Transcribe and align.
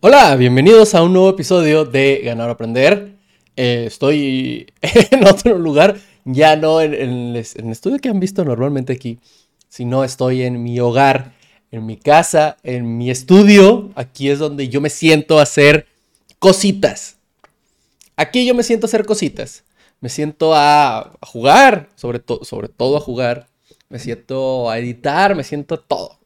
Hola, 0.00 0.36
bienvenidos 0.36 0.94
a 0.94 1.02
un 1.02 1.12
nuevo 1.12 1.30
episodio 1.30 1.84
de 1.84 2.20
Ganar 2.22 2.50
o 2.50 2.52
Aprender. 2.52 3.16
Eh, 3.56 3.82
estoy 3.88 4.72
en 4.80 5.26
otro 5.26 5.58
lugar, 5.58 5.98
ya 6.24 6.54
no 6.54 6.80
en, 6.80 6.94
el 6.94 7.36
estudio 7.36 7.98
que 7.98 8.08
han 8.08 8.20
visto 8.20 8.44
normalmente 8.44 8.92
aquí, 8.92 9.18
sino 9.68 10.04
estoy 10.04 10.42
en 10.42 10.62
mi 10.62 10.78
hogar, 10.78 11.32
en 11.72 11.84
mi 11.84 11.96
casa, 11.96 12.58
en 12.62 12.96
mi 12.96 13.10
estudio. 13.10 13.90
Aquí 13.96 14.30
es 14.30 14.38
donde 14.38 14.68
yo 14.68 14.80
me 14.80 14.88
siento 14.88 15.40
a 15.40 15.42
hacer 15.42 15.88
cositas. 16.38 17.16
Aquí 18.14 18.46
yo 18.46 18.54
me 18.54 18.62
siento 18.62 18.86
a 18.86 18.88
hacer 18.88 19.04
cositas. 19.04 19.64
Me 20.00 20.10
siento 20.10 20.54
a, 20.54 21.10
jugar, 21.22 21.88
sobre, 21.96 22.22
sobre 22.42 22.68
todo 22.68 22.98
a 22.98 23.00
jugar. 23.00 23.48
Me 23.88 23.98
siento 23.98 24.70
a 24.70 24.78
editar, 24.78 25.34
me 25.34 25.42
siento 25.42 25.74
a 25.74 25.82
todo. 25.82 26.20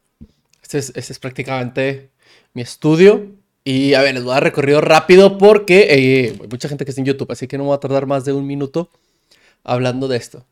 Este 0.63 0.77
es, 0.77 0.93
este 0.95 1.15
es 1.15 1.19
prácticamente 1.19 2.11
mi 2.53 2.61
estudio 2.61 3.41
y 3.65 3.95
a 3.95 4.03
ver, 4.03 4.15
les 4.15 4.25
voy 4.25 4.33
a 4.33 4.35
dar 4.35 4.45
recorrido 4.45 4.81
rápido 4.81 5.39
porque 5.39 5.87
eh, 5.91 6.37
hay 6.41 6.49
mucha 6.49 6.69
gente 6.69 6.85
que 6.85 6.91
está 6.91 7.01
en 7.01 7.07
YouTube, 7.07 7.31
así 7.31 7.47
que 7.47 7.59
no 7.59 7.67
va 7.67 7.77
a 7.77 7.81
tardar 7.81 8.07
más 8.07 8.25
de 8.25 8.33
un 8.33 8.47
minuto 8.47 8.91
hablando 9.63 10.09
de 10.09 10.17
esto. 10.17 10.45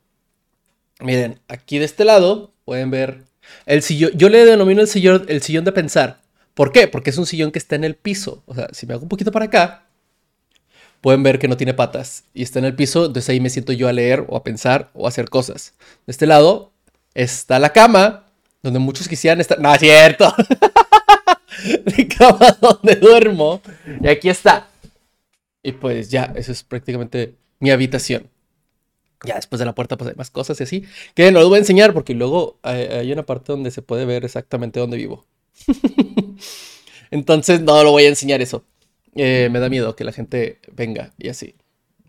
Miren, 1.00 1.40
aquí 1.48 1.78
de 1.78 1.86
este 1.86 2.04
lado 2.04 2.52
pueden 2.64 2.90
ver 2.90 3.24
el 3.66 3.82
sillón. 3.82 4.12
Yo 4.14 4.28
le 4.28 4.44
denomino 4.44 4.80
el 4.80 4.88
sillón, 4.88 5.24
el 5.28 5.42
sillón 5.42 5.64
de 5.64 5.72
pensar. 5.72 6.20
¿Por 6.54 6.72
qué? 6.72 6.88
Porque 6.88 7.10
es 7.10 7.18
un 7.18 7.26
sillón 7.26 7.50
que 7.50 7.58
está 7.58 7.74
en 7.74 7.84
el 7.84 7.96
piso. 7.96 8.42
O 8.46 8.54
sea, 8.54 8.68
si 8.72 8.86
me 8.86 8.94
hago 8.94 9.02
un 9.02 9.08
poquito 9.08 9.32
para 9.32 9.46
acá, 9.46 9.86
pueden 11.00 11.22
ver 11.22 11.38
que 11.38 11.48
no 11.48 11.56
tiene 11.56 11.74
patas 11.74 12.24
y 12.34 12.42
está 12.42 12.58
en 12.58 12.66
el 12.66 12.76
piso. 12.76 13.06
Entonces 13.06 13.28
ahí 13.30 13.40
me 13.40 13.50
siento 13.50 13.72
yo 13.72 13.88
a 13.88 13.92
leer 13.92 14.24
o 14.28 14.36
a 14.36 14.44
pensar 14.44 14.90
o 14.94 15.06
a 15.06 15.08
hacer 15.08 15.30
cosas. 15.30 15.74
De 16.06 16.12
este 16.12 16.26
lado 16.26 16.72
está 17.14 17.58
la 17.58 17.72
cama, 17.72 18.26
donde 18.62 18.78
muchos 18.78 19.08
quisieran 19.08 19.40
estar. 19.40 19.58
No, 19.58 19.72
es 19.74 19.80
cierto. 19.80 20.32
mi 21.96 22.06
cama 22.06 22.56
donde 22.60 22.96
duermo. 22.96 23.60
Y 24.00 24.08
aquí 24.08 24.28
está. 24.28 24.68
Y 25.62 25.72
pues 25.72 26.10
ya, 26.10 26.32
eso 26.34 26.52
es 26.52 26.62
prácticamente 26.62 27.34
mi 27.58 27.70
habitación. 27.70 28.28
Ya 29.24 29.34
después 29.36 29.58
de 29.58 29.66
la 29.66 29.74
puerta 29.74 29.98
pues 29.98 30.10
hay 30.10 30.16
más 30.16 30.30
cosas 30.30 30.58
y 30.60 30.62
así. 30.62 30.84
Que 31.14 31.30
no 31.30 31.40
lo 31.40 31.48
voy 31.48 31.56
a 31.56 31.60
enseñar 31.60 31.92
porque 31.92 32.14
luego 32.14 32.58
hay, 32.62 33.12
una 33.12 33.24
parte 33.24 33.52
donde 33.52 33.70
se 33.70 33.82
puede 33.82 34.04
ver 34.04 34.24
exactamente 34.24 34.80
dónde 34.80 34.96
vivo. 34.96 35.26
Entonces 37.10 37.60
no 37.60 37.82
lo 37.84 37.90
voy 37.90 38.04
a 38.04 38.08
enseñar 38.08 38.40
eso. 38.40 38.64
Eh, 39.14 39.48
me 39.50 39.58
da 39.58 39.68
miedo 39.68 39.96
que 39.96 40.04
la 40.04 40.12
gente 40.12 40.58
venga 40.72 41.12
y 41.18 41.28
así. 41.28 41.54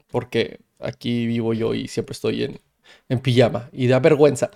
Porque 0.09 0.59
aquí 0.79 1.25
vivo 1.25 1.53
yo 1.53 1.73
y 1.73 1.87
siempre 1.87 2.13
estoy 2.13 2.43
en, 2.43 2.59
en 3.09 3.19
pijama. 3.19 3.69
Y 3.73 3.87
da 3.87 3.99
vergüenza. 3.99 4.51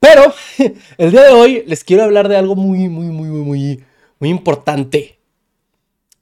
Pero 0.00 0.32
el 0.98 1.10
día 1.10 1.22
de 1.22 1.30
hoy 1.30 1.64
les 1.66 1.84
quiero 1.84 2.04
hablar 2.04 2.28
de 2.28 2.36
algo 2.36 2.56
muy, 2.56 2.88
muy, 2.88 3.06
muy, 3.06 3.28
muy, 3.28 3.42
muy 3.42 3.84
muy 4.22 4.30
importante. 4.30 5.18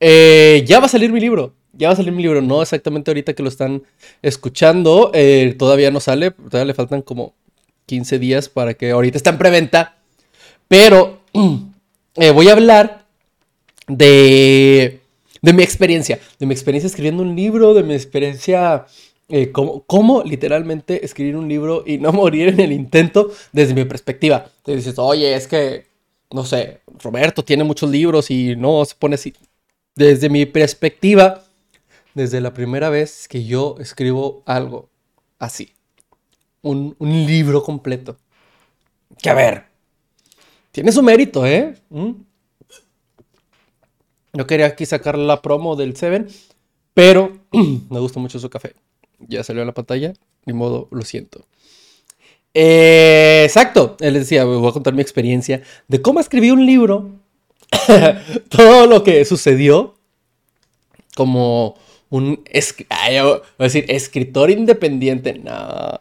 Eh, 0.00 0.64
ya 0.66 0.80
va 0.80 0.86
a 0.86 0.88
salir 0.88 1.12
mi 1.12 1.20
libro. 1.20 1.52
Ya 1.74 1.88
va 1.88 1.92
a 1.92 1.96
salir 1.96 2.12
mi 2.12 2.22
libro. 2.22 2.40
No 2.40 2.62
exactamente 2.62 3.10
ahorita 3.10 3.34
que 3.34 3.42
lo 3.42 3.50
están 3.50 3.82
escuchando. 4.22 5.10
Eh, 5.12 5.54
todavía 5.58 5.90
no 5.90 6.00
sale. 6.00 6.30
Todavía 6.30 6.64
le 6.64 6.72
faltan 6.72 7.02
como 7.02 7.34
15 7.84 8.18
días 8.18 8.48
para 8.48 8.72
que 8.72 8.92
ahorita 8.92 9.18
está 9.18 9.28
en 9.28 9.36
preventa. 9.36 9.98
Pero 10.66 11.20
eh, 12.14 12.30
voy 12.30 12.48
a 12.48 12.52
hablar 12.52 13.04
de, 13.86 15.00
de 15.42 15.52
mi 15.52 15.62
experiencia. 15.62 16.18
De 16.38 16.46
mi 16.46 16.54
experiencia 16.54 16.86
escribiendo 16.86 17.22
un 17.22 17.36
libro. 17.36 17.74
De 17.74 17.82
mi 17.82 17.92
experiencia 17.92 18.86
cómo, 19.52 19.84
cómo, 19.86 20.22
literalmente 20.24 21.04
escribir 21.04 21.36
un 21.36 21.48
libro 21.48 21.84
y 21.86 21.98
no 21.98 22.12
morir 22.14 22.48
en 22.48 22.60
el 22.60 22.72
intento 22.72 23.30
desde 23.52 23.74
mi 23.74 23.84
perspectiva. 23.84 24.46
Te 24.64 24.74
dices, 24.74 24.98
oye, 24.98 25.34
es 25.34 25.46
que 25.46 25.89
no 26.32 26.44
sé, 26.44 26.80
Roberto 27.02 27.44
tiene 27.44 27.64
muchos 27.64 27.90
libros 27.90 28.30
y 28.30 28.54
no 28.56 28.84
se 28.84 28.94
pone 28.94 29.14
así. 29.14 29.34
Desde 29.96 30.28
mi 30.28 30.46
perspectiva, 30.46 31.44
desde 32.14 32.40
la 32.40 32.54
primera 32.54 32.88
vez 32.90 33.28
que 33.28 33.44
yo 33.44 33.76
escribo 33.80 34.42
algo 34.46 34.88
así, 35.38 35.74
un, 36.62 36.96
libro 37.00 37.62
completo, 37.62 38.16
que 39.20 39.30
a 39.30 39.34
ver, 39.34 39.64
tiene 40.70 40.92
su 40.92 41.02
mérito, 41.02 41.44
¿eh? 41.46 41.74
¿Mm? 41.90 42.12
Yo 44.32 44.46
quería 44.46 44.66
aquí 44.66 44.86
sacar 44.86 45.18
la 45.18 45.42
promo 45.42 45.74
del 45.74 45.96
Seven, 45.96 46.28
pero 46.94 47.38
me 47.90 47.98
gusta 47.98 48.20
mucho 48.20 48.38
su 48.38 48.48
café. 48.48 48.74
Ya 49.18 49.42
salió 49.42 49.62
a 49.62 49.66
la 49.66 49.74
pantalla, 49.74 50.12
ni 50.46 50.52
modo, 50.52 50.88
lo 50.92 51.02
siento. 51.02 51.44
Eh, 52.54 53.42
exacto, 53.44 53.96
él 54.00 54.14
decía, 54.14 54.44
voy 54.44 54.68
a 54.68 54.72
contar 54.72 54.94
mi 54.94 55.02
experiencia 55.02 55.62
de 55.88 56.02
cómo 56.02 56.20
escribí 56.20 56.50
un 56.50 56.66
libro, 56.66 57.10
todo 58.48 58.86
lo 58.86 59.04
que 59.04 59.24
sucedió 59.24 59.94
como 61.14 61.76
un 62.08 62.42
decir, 63.58 63.84
escritor 63.88 64.50
independiente. 64.50 65.38
No, 65.38 66.00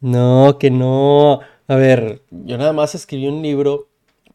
no, 0.00 0.58
que 0.58 0.70
no. 0.70 1.40
A 1.68 1.76
ver, 1.76 2.22
yo 2.30 2.58
nada 2.58 2.72
más 2.72 2.94
escribí 2.94 3.26
un 3.26 3.42
libro 3.42 3.88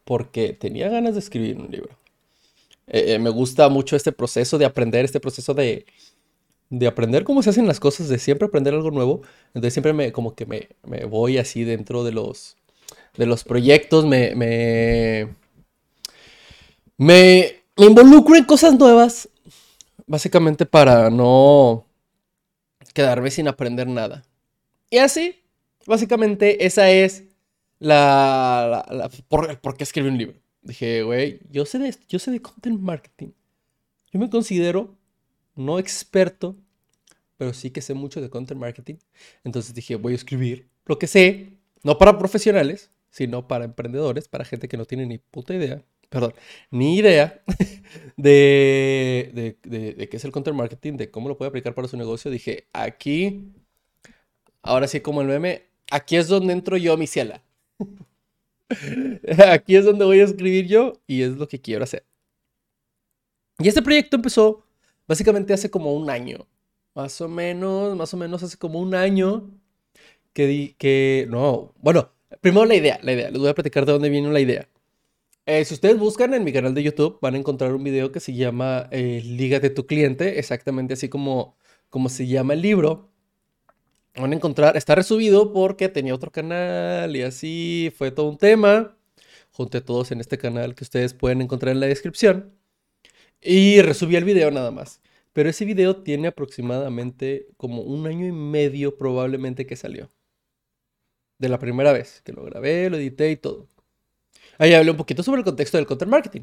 porque 0.04 0.52
tenía 0.52 0.88
ganas 0.88 1.14
de 1.14 1.20
escribir 1.20 1.56
un 1.56 1.70
libro. 1.70 1.96
Eh, 2.86 3.18
me 3.18 3.30
gusta 3.30 3.68
mucho 3.68 3.94
este 3.94 4.10
proceso 4.10 4.58
de 4.58 4.64
aprender, 4.64 5.04
este 5.04 5.20
proceso 5.20 5.54
de, 5.54 5.86
de 6.70 6.86
aprender 6.86 7.24
cómo 7.24 7.42
se 7.42 7.50
hacen 7.50 7.66
las 7.66 7.80
cosas, 7.80 8.08
de 8.08 8.18
siempre 8.18 8.46
aprender 8.46 8.72
algo 8.72 8.90
nuevo. 8.92 9.22
Entonces 9.48 9.74
siempre 9.74 9.92
me, 9.92 10.12
como 10.12 10.34
que 10.34 10.46
me, 10.46 10.68
me 10.84 11.04
voy 11.04 11.36
así 11.36 11.64
dentro 11.64 12.04
de 12.04 12.12
los, 12.12 12.56
de 13.16 13.26
los 13.26 13.44
proyectos, 13.44 14.06
me, 14.06 14.34
me, 14.36 15.34
me, 16.96 17.62
involucro 17.76 18.36
en 18.36 18.44
cosas 18.44 18.78
nuevas, 18.78 19.28
básicamente 20.06 20.64
para 20.64 21.10
no 21.10 21.86
quedarme 22.94 23.30
sin 23.30 23.48
aprender 23.48 23.88
nada. 23.88 24.22
Y 24.90 24.98
así, 24.98 25.40
básicamente 25.86 26.66
esa 26.66 26.90
es 26.90 27.24
la, 27.80 28.86
la, 28.90 29.10
por, 29.28 29.58
por, 29.60 29.76
qué 29.76 29.84
escribí 29.84 30.08
un 30.08 30.18
libro. 30.18 30.38
Dije, 30.62 31.02
güey, 31.02 31.40
yo 31.50 31.64
sé 31.64 31.78
de 31.78 31.96
yo 32.08 32.18
sé 32.18 32.30
de 32.30 32.42
content 32.42 32.80
marketing. 32.80 33.30
Yo 34.12 34.20
me 34.20 34.28
considero 34.28 34.99
no 35.60 35.78
experto, 35.78 36.56
pero 37.36 37.52
sí 37.52 37.70
que 37.70 37.82
sé 37.82 37.94
mucho 37.94 38.20
de 38.20 38.30
content 38.30 38.60
marketing. 38.60 38.96
Entonces 39.44 39.74
dije, 39.74 39.96
voy 39.96 40.14
a 40.14 40.16
escribir 40.16 40.68
lo 40.86 40.98
que 40.98 41.06
sé, 41.06 41.52
no 41.82 41.98
para 41.98 42.18
profesionales, 42.18 42.90
sino 43.10 43.46
para 43.46 43.64
emprendedores, 43.64 44.28
para 44.28 44.44
gente 44.44 44.68
que 44.68 44.76
no 44.76 44.84
tiene 44.84 45.06
ni 45.06 45.18
puta 45.18 45.54
idea, 45.54 45.84
perdón, 46.08 46.34
ni 46.70 46.96
idea 46.96 47.42
de, 48.16 49.56
de, 49.62 50.08
qué 50.08 50.16
es 50.16 50.24
el 50.24 50.32
content 50.32 50.56
marketing, 50.56 50.94
de 50.96 51.10
cómo 51.10 51.28
lo 51.28 51.36
puede 51.36 51.50
aplicar 51.50 51.74
para 51.74 51.88
su 51.88 51.96
negocio. 51.96 52.30
Dije, 52.30 52.66
aquí, 52.72 53.52
ahora 54.62 54.88
sí 54.88 55.00
como 55.00 55.20
el 55.20 55.28
meme, 55.28 55.64
aquí 55.90 56.16
es 56.16 56.28
donde 56.28 56.52
entro 56.52 56.76
yo, 56.76 56.96
mi 56.96 57.06
ciela. 57.06 57.42
aquí 59.52 59.76
es 59.76 59.84
donde 59.84 60.04
voy 60.04 60.20
a 60.20 60.24
escribir 60.24 60.66
yo 60.66 60.94
y 61.06 61.22
es 61.22 61.32
lo 61.32 61.48
que 61.48 61.60
quiero 61.60 61.84
hacer. 61.84 62.04
Y 63.58 63.68
este 63.68 63.82
proyecto 63.82 64.16
empezó 64.16 64.64
Básicamente 65.10 65.52
hace 65.52 65.72
como 65.72 65.92
un 65.92 66.08
año, 66.08 66.46
más 66.94 67.20
o 67.20 67.28
menos, 67.28 67.96
más 67.96 68.14
o 68.14 68.16
menos 68.16 68.44
hace 68.44 68.56
como 68.56 68.78
un 68.78 68.94
año 68.94 69.50
que 70.32 70.46
di 70.46 70.76
que, 70.78 71.26
no, 71.28 71.74
bueno, 71.78 72.12
primero 72.40 72.64
la 72.64 72.76
idea, 72.76 73.00
la 73.02 73.14
idea, 73.14 73.28
les 73.28 73.40
voy 73.40 73.48
a 73.48 73.54
platicar 73.54 73.86
de 73.86 73.90
dónde 73.90 74.08
viene 74.08 74.30
la 74.30 74.38
idea. 74.38 74.68
Eh, 75.46 75.64
si 75.64 75.74
ustedes 75.74 75.98
buscan 75.98 76.32
en 76.32 76.44
mi 76.44 76.52
canal 76.52 76.74
de 76.74 76.84
YouTube, 76.84 77.18
van 77.20 77.34
a 77.34 77.38
encontrar 77.38 77.74
un 77.74 77.82
video 77.82 78.12
que 78.12 78.20
se 78.20 78.34
llama 78.34 78.86
eh, 78.92 79.20
Liga 79.24 79.58
de 79.58 79.70
tu 79.70 79.84
cliente, 79.84 80.38
exactamente 80.38 80.94
así 80.94 81.08
como, 81.08 81.56
como 81.88 82.08
se 82.08 82.28
llama 82.28 82.54
el 82.54 82.62
libro. 82.62 83.10
Van 84.14 84.32
a 84.32 84.36
encontrar, 84.36 84.76
está 84.76 84.94
resubido 84.94 85.52
porque 85.52 85.88
tenía 85.88 86.14
otro 86.14 86.30
canal 86.30 87.16
y 87.16 87.22
así 87.22 87.92
fue 87.96 88.12
todo 88.12 88.28
un 88.28 88.38
tema. 88.38 88.96
Junté 89.50 89.78
a 89.78 89.84
todos 89.84 90.12
en 90.12 90.20
este 90.20 90.38
canal 90.38 90.76
que 90.76 90.84
ustedes 90.84 91.14
pueden 91.14 91.42
encontrar 91.42 91.72
en 91.72 91.80
la 91.80 91.86
descripción. 91.86 92.60
Y 93.40 93.80
resubí 93.82 94.16
el 94.16 94.24
video 94.24 94.50
nada 94.50 94.70
más. 94.70 95.00
Pero 95.32 95.48
ese 95.48 95.64
video 95.64 96.02
tiene 96.02 96.28
aproximadamente 96.28 97.46
como 97.56 97.82
un 97.82 98.06
año 98.06 98.26
y 98.26 98.32
medio 98.32 98.96
probablemente 98.96 99.66
que 99.66 99.76
salió. 99.76 100.10
De 101.38 101.48
la 101.48 101.58
primera 101.58 101.92
vez 101.92 102.20
que 102.22 102.32
lo 102.32 102.44
grabé, 102.44 102.90
lo 102.90 102.96
edité 102.96 103.30
y 103.30 103.36
todo. 103.36 103.68
Ahí 104.58 104.74
hablé 104.74 104.90
un 104.90 104.96
poquito 104.96 105.22
sobre 105.22 105.40
el 105.40 105.44
contexto 105.44 105.78
del 105.78 105.86
content 105.86 106.10
marketing. 106.10 106.42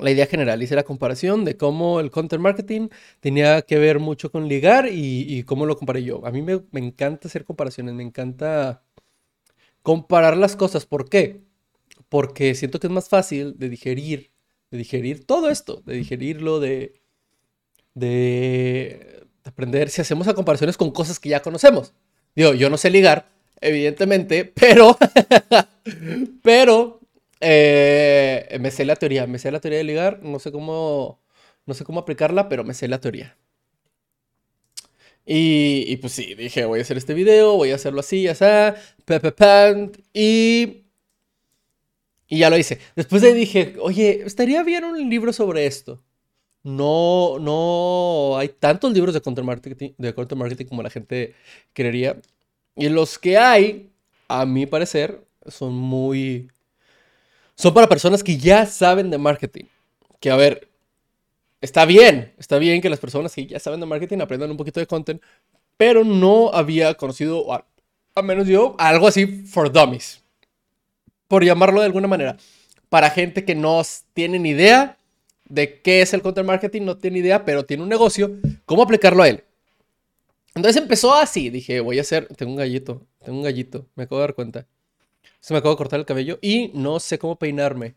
La 0.00 0.10
idea 0.10 0.26
general, 0.26 0.62
hice 0.62 0.74
la 0.74 0.82
comparación 0.82 1.44
de 1.44 1.56
cómo 1.56 2.00
el 2.00 2.10
content 2.10 2.42
marketing 2.42 2.88
tenía 3.20 3.62
que 3.62 3.78
ver 3.78 4.00
mucho 4.00 4.30
con 4.30 4.48
ligar 4.48 4.88
y, 4.90 5.42
cómo 5.44 5.64
lo 5.66 5.76
comparé 5.78 6.02
yo. 6.02 6.26
A 6.26 6.30
mí 6.30 6.42
me, 6.42 6.62
me 6.72 6.80
encanta 6.80 7.28
hacer 7.28 7.44
comparaciones, 7.44 7.94
me 7.94 8.02
encanta 8.02 8.82
comparar 9.82 10.36
las 10.36 10.56
cosas. 10.56 10.86
¿Por 10.86 11.08
qué? 11.08 11.42
Porque 12.08 12.54
siento 12.54 12.80
que 12.80 12.88
es 12.88 12.92
más 12.92 13.08
fácil 13.08 13.58
de 13.58 13.68
digerir 13.68 14.32
de 14.70 14.78
digerir 14.78 15.24
todo 15.24 15.50
esto, 15.50 15.82
de 15.86 15.94
digerirlo, 15.94 16.60
de, 16.60 17.00
de, 17.96 19.24
aprender 19.44 19.88
si 19.88 20.00
hacemos 20.00 20.32
comparaciones 20.34 20.76
con 20.76 20.90
cosas 20.90 21.18
que 21.18 21.30
ya 21.30 21.40
conocemos. 21.40 21.94
Digo, 22.34 22.52
yo 22.52 22.68
no 22.68 22.76
sé 22.76 22.90
ligar, 22.90 23.28
evidentemente, 23.60 24.44
pero, 24.44 24.96
pero 26.42 27.00
eh, 27.40 28.58
me 28.60 28.70
sé 28.70 28.84
la 28.84 28.96
teoría, 28.96 29.26
me 29.26 29.38
sé 29.38 29.50
la 29.50 29.60
teoría 29.60 29.78
de 29.78 29.84
ligar, 29.84 30.22
no 30.22 30.38
sé 30.38 30.52
cómo, 30.52 31.20
no 31.64 31.74
sé 31.74 31.84
cómo 31.84 32.00
aplicarla, 32.00 32.48
pero 32.48 32.64
me 32.64 32.74
sé 32.74 32.86
la 32.86 33.00
teoría. 33.00 33.36
Y, 35.24 35.84
y 35.88 35.96
pues 35.96 36.12
sí, 36.12 36.34
dije, 36.34 36.66
voy 36.66 36.78
a 36.78 36.82
hacer 36.82 36.98
este 36.98 37.14
video, 37.14 37.56
voy 37.56 37.72
a 37.72 37.76
hacerlo 37.76 38.00
así, 38.00 38.22
ya 38.22 38.32
está, 38.32 38.76
y... 40.12 40.82
Y 42.28 42.38
ya 42.38 42.50
lo 42.50 42.58
hice. 42.58 42.80
Después 42.96 43.22
de 43.22 43.32
dije, 43.32 43.76
oye, 43.80 44.22
estaría 44.26 44.64
bien 44.64 44.84
un 44.84 45.08
libro 45.08 45.32
sobre 45.32 45.66
esto. 45.66 46.02
No, 46.66 47.38
no 47.38 48.36
hay 48.36 48.48
tantos 48.48 48.92
libros 48.92 49.14
de 49.14 49.20
content 49.20 49.46
marketing, 49.46 49.92
de 49.98 50.12
marketing 50.34 50.64
como 50.64 50.82
la 50.82 50.90
gente 50.90 51.32
creería. 51.72 52.20
Y 52.74 52.88
los 52.88 53.20
que 53.20 53.38
hay, 53.38 53.92
a 54.26 54.44
mi 54.46 54.66
parecer, 54.66 55.24
son 55.46 55.74
muy... 55.74 56.50
Son 57.54 57.72
para 57.72 57.86
personas 57.86 58.24
que 58.24 58.36
ya 58.36 58.66
saben 58.66 59.10
de 59.10 59.16
marketing. 59.16 59.66
Que 60.18 60.28
a 60.28 60.34
ver, 60.34 60.68
está 61.60 61.84
bien, 61.84 62.34
está 62.36 62.58
bien 62.58 62.82
que 62.82 62.90
las 62.90 62.98
personas 62.98 63.32
que 63.32 63.46
ya 63.46 63.60
saben 63.60 63.78
de 63.78 63.86
marketing 63.86 64.18
aprendan 64.18 64.50
un 64.50 64.56
poquito 64.56 64.80
de 64.80 64.88
content, 64.88 65.22
pero 65.76 66.02
no 66.02 66.50
había 66.52 66.94
conocido, 66.94 67.46
al 68.12 68.24
menos 68.24 68.48
yo, 68.48 68.74
algo 68.80 69.06
así 69.06 69.24
for 69.44 69.70
dummies. 69.70 70.20
Por 71.28 71.44
llamarlo 71.44 71.78
de 71.78 71.86
alguna 71.86 72.08
manera. 72.08 72.36
Para 72.88 73.08
gente 73.10 73.44
que 73.44 73.54
no 73.54 73.82
tiene 74.14 74.40
ni 74.40 74.50
idea 74.50 74.98
de 75.48 75.80
qué 75.80 76.02
es 76.02 76.12
el 76.14 76.22
content 76.22 76.46
marketing, 76.46 76.82
no 76.82 76.96
tiene 76.98 77.18
idea, 77.18 77.44
pero 77.44 77.64
tiene 77.64 77.82
un 77.82 77.88
negocio, 77.88 78.36
¿cómo 78.64 78.82
aplicarlo 78.82 79.22
a 79.22 79.28
él? 79.28 79.44
Entonces 80.54 80.80
empezó 80.80 81.14
así, 81.14 81.50
dije, 81.50 81.80
voy 81.80 81.98
a 81.98 82.00
hacer, 82.00 82.28
tengo 82.34 82.52
un 82.52 82.58
gallito, 82.58 83.06
tengo 83.24 83.38
un 83.38 83.44
gallito, 83.44 83.86
me 83.94 84.04
acabo 84.04 84.20
de 84.20 84.26
dar 84.26 84.34
cuenta. 84.34 84.66
Se 85.40 85.52
me 85.52 85.58
acabo 85.58 85.74
de 85.74 85.78
cortar 85.78 86.00
el 86.00 86.06
cabello 86.06 86.38
y 86.40 86.70
no 86.74 86.98
sé 86.98 87.18
cómo 87.18 87.38
peinarme, 87.38 87.94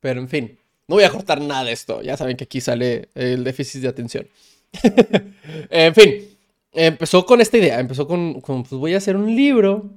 pero 0.00 0.20
en 0.20 0.28
fin, 0.28 0.58
no 0.88 0.96
voy 0.96 1.04
a 1.04 1.10
cortar 1.10 1.40
nada 1.40 1.64
de 1.64 1.72
esto, 1.72 2.02
ya 2.02 2.16
saben 2.16 2.36
que 2.36 2.44
aquí 2.44 2.60
sale 2.60 3.10
el 3.14 3.44
déficit 3.44 3.82
de 3.82 3.88
atención. 3.88 4.26
en 5.70 5.94
fin, 5.94 6.24
empezó 6.72 7.26
con 7.26 7.40
esta 7.40 7.58
idea, 7.58 7.78
empezó 7.78 8.06
con, 8.06 8.40
pues 8.40 8.70
voy 8.70 8.94
a 8.94 8.98
hacer 8.98 9.16
un 9.16 9.34
libro 9.36 9.90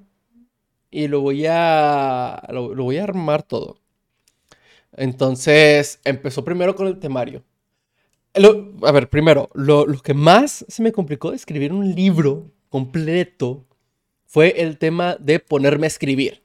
y 0.92 1.08
lo 1.08 1.22
voy 1.22 1.46
a, 1.48 2.44
lo 2.50 2.76
voy 2.76 2.98
a 2.98 3.04
armar 3.04 3.44
todo. 3.44 3.83
Entonces 4.98 6.00
empezó 6.04 6.44
primero 6.44 6.76
con 6.76 6.88
el 6.88 7.00
temario. 7.00 7.44
a 8.84 8.92
ver, 8.92 9.10
primero, 9.10 9.50
lo, 9.54 9.86
que 10.02 10.14
más 10.14 10.66
se 10.68 10.84
me 10.84 10.92
complicó 10.92 11.32
de 11.32 11.38
escribir 11.38 11.74
un 11.74 11.94
libro 11.94 12.52
completo 12.70 13.66
fue 14.26 14.62
el 14.62 14.78
tema 14.78 15.16
de 15.20 15.40
ponerme 15.40 15.86
a 15.86 15.88
escribir. 15.88 16.42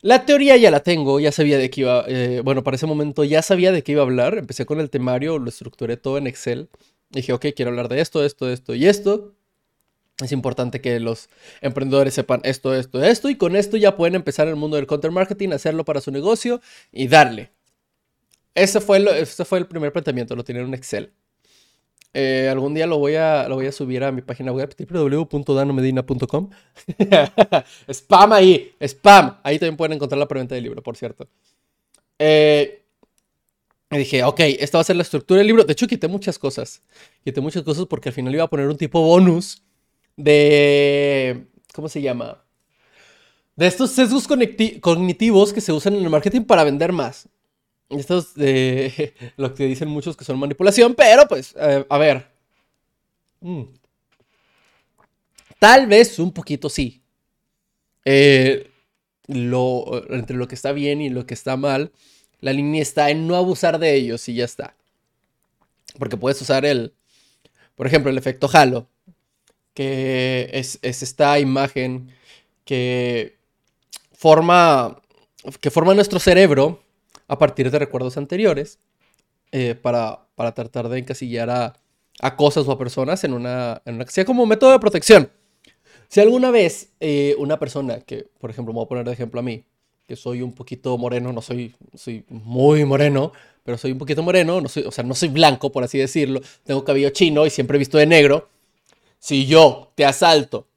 La 0.00 0.24
teoría 0.24 0.56
ya 0.56 0.70
la 0.70 0.80
tengo, 0.80 1.18
ya 1.18 1.32
sabía 1.32 1.58
de 1.58 1.70
qué 1.70 1.80
iba, 1.80 2.04
eh, 2.06 2.40
bueno, 2.44 2.62
para 2.62 2.76
ese 2.76 2.86
momento 2.86 3.24
ya 3.24 3.42
sabía 3.42 3.72
de 3.72 3.82
qué 3.82 3.92
iba 3.92 4.02
a 4.02 4.04
hablar, 4.04 4.38
empecé 4.38 4.64
con 4.64 4.78
el 4.78 4.90
temario, 4.90 5.40
lo 5.40 5.48
estructuré 5.48 5.96
todo 5.96 6.18
en 6.18 6.28
Excel, 6.28 6.68
dije, 7.10 7.32
ok, 7.32 7.46
quiero 7.56 7.70
hablar 7.70 7.88
de 7.88 8.00
esto, 8.00 8.24
esto, 8.24 8.48
esto 8.48 8.76
y 8.76 8.86
esto, 8.86 9.34
es 10.22 10.32
importante 10.32 10.80
que 10.80 10.98
los 10.98 11.28
emprendedores 11.60 12.14
sepan 12.14 12.40
esto, 12.42 12.74
esto, 12.74 13.02
esto, 13.02 13.28
y 13.28 13.36
con 13.36 13.54
esto 13.54 13.76
ya 13.76 13.96
pueden 13.96 14.16
empezar 14.16 14.48
el 14.48 14.56
mundo 14.56 14.76
del 14.76 14.86
content 14.86 15.14
marketing, 15.14 15.50
hacerlo 15.50 15.84
para 15.84 16.00
su 16.00 16.10
negocio 16.10 16.60
y 16.90 17.06
darle. 17.06 17.52
Ese 18.54 18.80
fue, 18.80 19.04
ese 19.20 19.44
fue 19.44 19.58
el 19.58 19.66
primer 19.66 19.92
planteamiento, 19.92 20.34
lo 20.34 20.42
tenía 20.42 20.62
en 20.62 20.68
un 20.68 20.74
Excel. 20.74 21.12
Eh, 22.14 22.48
algún 22.50 22.74
día 22.74 22.86
lo 22.86 22.98
voy, 22.98 23.14
a, 23.14 23.48
lo 23.48 23.54
voy 23.56 23.66
a 23.66 23.72
subir 23.72 24.02
a 24.02 24.10
mi 24.10 24.22
página 24.22 24.50
web 24.50 24.74
www.danomedina.com. 24.76 26.50
spam 27.88 28.32
ahí, 28.32 28.74
spam. 28.80 29.38
Ahí 29.44 29.58
también 29.58 29.76
pueden 29.76 29.92
encontrar 29.92 30.18
la 30.18 30.26
preventa 30.26 30.56
del 30.56 30.64
libro, 30.64 30.82
por 30.82 30.96
cierto. 30.96 31.28
Eh, 32.18 32.82
y 33.90 33.98
dije, 33.98 34.24
ok, 34.24 34.40
esta 34.58 34.78
va 34.78 34.80
a 34.80 34.84
ser 34.84 34.96
la 34.96 35.02
estructura 35.02 35.38
del 35.38 35.46
libro. 35.46 35.62
De 35.62 35.72
hecho, 35.72 35.86
quité 35.86 36.08
muchas 36.08 36.38
cosas. 36.38 36.82
Quité 37.22 37.40
muchas 37.40 37.62
cosas 37.62 37.86
porque 37.86 38.08
al 38.08 38.14
final 38.14 38.34
iba 38.34 38.44
a 38.44 38.50
poner 38.50 38.66
un 38.66 38.76
tipo 38.76 39.00
bonus 39.00 39.62
de... 40.18 41.46
¿Cómo 41.72 41.88
se 41.88 42.02
llama? 42.02 42.42
De 43.56 43.66
estos 43.66 43.92
sesgos 43.92 44.26
cognitivos 44.28 45.52
que 45.52 45.60
se 45.60 45.72
usan 45.72 45.94
en 45.94 46.02
el 46.02 46.10
marketing 46.10 46.42
para 46.42 46.64
vender 46.64 46.92
más. 46.92 47.28
Estos 47.88 48.34
de 48.34 49.14
lo 49.36 49.54
que 49.54 49.64
dicen 49.64 49.88
muchos 49.88 50.16
que 50.16 50.24
son 50.24 50.38
manipulación, 50.38 50.94
pero 50.94 51.26
pues, 51.26 51.54
eh, 51.58 51.86
a 51.88 51.98
ver. 51.98 52.26
Mm. 53.40 53.62
Tal 55.58 55.86
vez 55.86 56.18
un 56.18 56.32
poquito 56.32 56.68
sí. 56.68 57.00
Eh, 58.04 58.70
lo, 59.28 60.04
entre 60.12 60.36
lo 60.36 60.48
que 60.48 60.54
está 60.54 60.72
bien 60.72 61.00
y 61.00 61.10
lo 61.10 61.26
que 61.26 61.34
está 61.34 61.56
mal, 61.56 61.92
la 62.40 62.52
línea 62.52 62.82
está 62.82 63.10
en 63.10 63.26
no 63.26 63.36
abusar 63.36 63.78
de 63.78 63.94
ellos 63.94 64.28
y 64.28 64.34
ya 64.34 64.44
está. 64.44 64.74
Porque 65.98 66.16
puedes 66.16 66.40
usar 66.42 66.64
el, 66.64 66.94
por 67.76 67.86
ejemplo, 67.86 68.10
el 68.10 68.18
efecto 68.18 68.48
halo 68.52 68.88
que 69.78 70.50
es, 70.54 70.80
esta 70.82 71.38
imagen 71.38 72.08
que 72.64 73.36
forma, 74.12 75.00
que 75.60 75.70
forma 75.70 75.94
nuestro 75.94 76.18
cerebro 76.18 76.82
a 77.28 77.38
partir 77.38 77.70
de 77.70 77.78
recuerdos 77.78 78.16
anteriores 78.16 78.80
eh, 79.52 79.76
para, 79.80 80.26
para, 80.34 80.52
tratar 80.52 80.88
de 80.88 80.98
encasillar 80.98 81.48
a, 81.48 81.74
a, 82.20 82.34
cosas 82.34 82.66
o 82.66 82.72
a 82.72 82.78
personas 82.78 83.22
en 83.22 83.32
una, 83.32 83.80
en 83.84 83.94
una 83.94 84.06
sea 84.08 84.24
como 84.24 84.46
método 84.46 84.72
de 84.72 84.80
protección. 84.80 85.30
Si 86.08 86.18
alguna 86.18 86.50
vez 86.50 86.88
eh, 86.98 87.36
una 87.38 87.60
persona 87.60 88.00
que, 88.00 88.26
por 88.40 88.50
ejemplo, 88.50 88.74
me 88.74 88.78
voy 88.78 88.86
a 88.86 88.88
poner 88.88 89.04
de 89.04 89.12
ejemplo 89.12 89.38
a 89.38 89.44
mí, 89.44 89.62
que 90.08 90.16
soy 90.16 90.42
un 90.42 90.54
poquito 90.54 90.98
moreno, 90.98 91.32
no 91.32 91.40
soy, 91.40 91.72
soy 91.94 92.24
muy 92.30 92.84
moreno, 92.84 93.30
pero 93.62 93.78
soy 93.78 93.92
un 93.92 93.98
poquito 93.98 94.24
moreno, 94.24 94.60
no 94.60 94.68
soy, 94.68 94.82
o 94.82 94.90
sea, 94.90 95.04
no 95.04 95.14
soy 95.14 95.28
blanco, 95.28 95.70
por 95.70 95.84
así 95.84 95.98
decirlo, 95.98 96.40
tengo 96.64 96.82
cabello 96.82 97.10
chino 97.10 97.46
y 97.46 97.50
siempre 97.50 97.76
he 97.76 97.78
visto 97.78 97.96
de 97.96 98.06
negro, 98.06 98.48
si 99.18 99.46
yo 99.46 99.92
te 99.94 100.04
asalto 100.04 100.68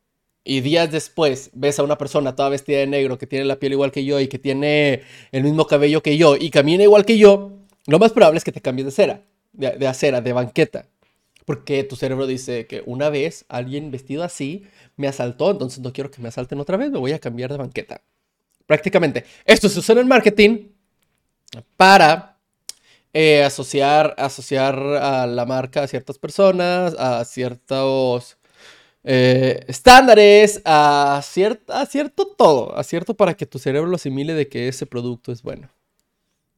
y 0.43 0.61
días 0.61 0.91
después 0.91 1.51
ves 1.53 1.79
a 1.79 1.83
una 1.83 1.97
persona 1.97 2.35
toda 2.35 2.49
vestida 2.49 2.79
de 2.79 2.88
negro 2.88 3.17
que 3.17 3.27
tiene 3.27 3.45
la 3.45 3.59
piel 3.59 3.73
igual 3.73 3.91
que 3.91 4.03
yo 4.03 4.19
y 4.19 4.27
que 4.27 4.39
tiene 4.39 5.03
el 5.31 5.43
mismo 5.43 5.67
cabello 5.67 6.01
que 6.01 6.17
yo 6.17 6.35
y 6.35 6.49
camina 6.49 6.83
igual 6.83 7.05
que 7.05 7.17
yo, 7.17 7.51
lo 7.88 7.99
más 7.99 8.11
probable 8.11 8.38
es 8.38 8.43
que 8.43 8.51
te 8.51 8.61
cambies 8.61 8.85
de 8.85 8.91
cera, 8.91 9.21
de, 9.53 9.88
acera, 9.88 10.21
de 10.21 10.33
banqueta. 10.33 10.88
Porque 11.45 11.83
tu 11.83 11.95
cerebro 11.95 12.27
dice 12.27 12.67
que 12.67 12.83
una 12.85 13.09
vez 13.09 13.45
alguien 13.49 13.91
vestido 13.91 14.23
así 14.23 14.63
me 14.95 15.07
asaltó, 15.07 15.51
entonces 15.51 15.79
no 15.79 15.91
quiero 15.91 16.11
que 16.11 16.21
me 16.21 16.29
asalten 16.29 16.59
otra 16.59 16.77
vez, 16.77 16.91
me 16.91 16.99
voy 16.99 17.11
a 17.11 17.19
cambiar 17.19 17.51
de 17.51 17.57
banqueta. 17.57 18.01
Prácticamente. 18.67 19.25
Esto 19.45 19.67
se 19.67 19.79
usa 19.79 19.93
en 19.93 19.99
el 19.99 20.05
marketing 20.05 20.67
para 21.75 22.30
eh, 23.13 23.43
asociar, 23.43 24.15
asociar 24.17 24.79
a 24.79 25.27
la 25.27 25.45
marca 25.45 25.83
a 25.83 25.87
ciertas 25.87 26.17
personas, 26.17 26.95
a 26.97 27.25
ciertos 27.25 28.38
eh, 29.03 29.65
estándares, 29.67 30.62
a, 30.63 31.17
a 31.17 31.86
cierto 31.86 32.27
todo, 32.38 32.77
a 32.77 32.83
cierto 32.83 33.15
para 33.15 33.33
que 33.33 33.45
tu 33.45 33.59
cerebro 33.59 33.89
lo 33.89 33.97
asimile 33.97 34.33
de 34.33 34.47
que 34.47 34.69
ese 34.69 34.86
producto 34.86 35.31
es 35.31 35.41
bueno. 35.41 35.69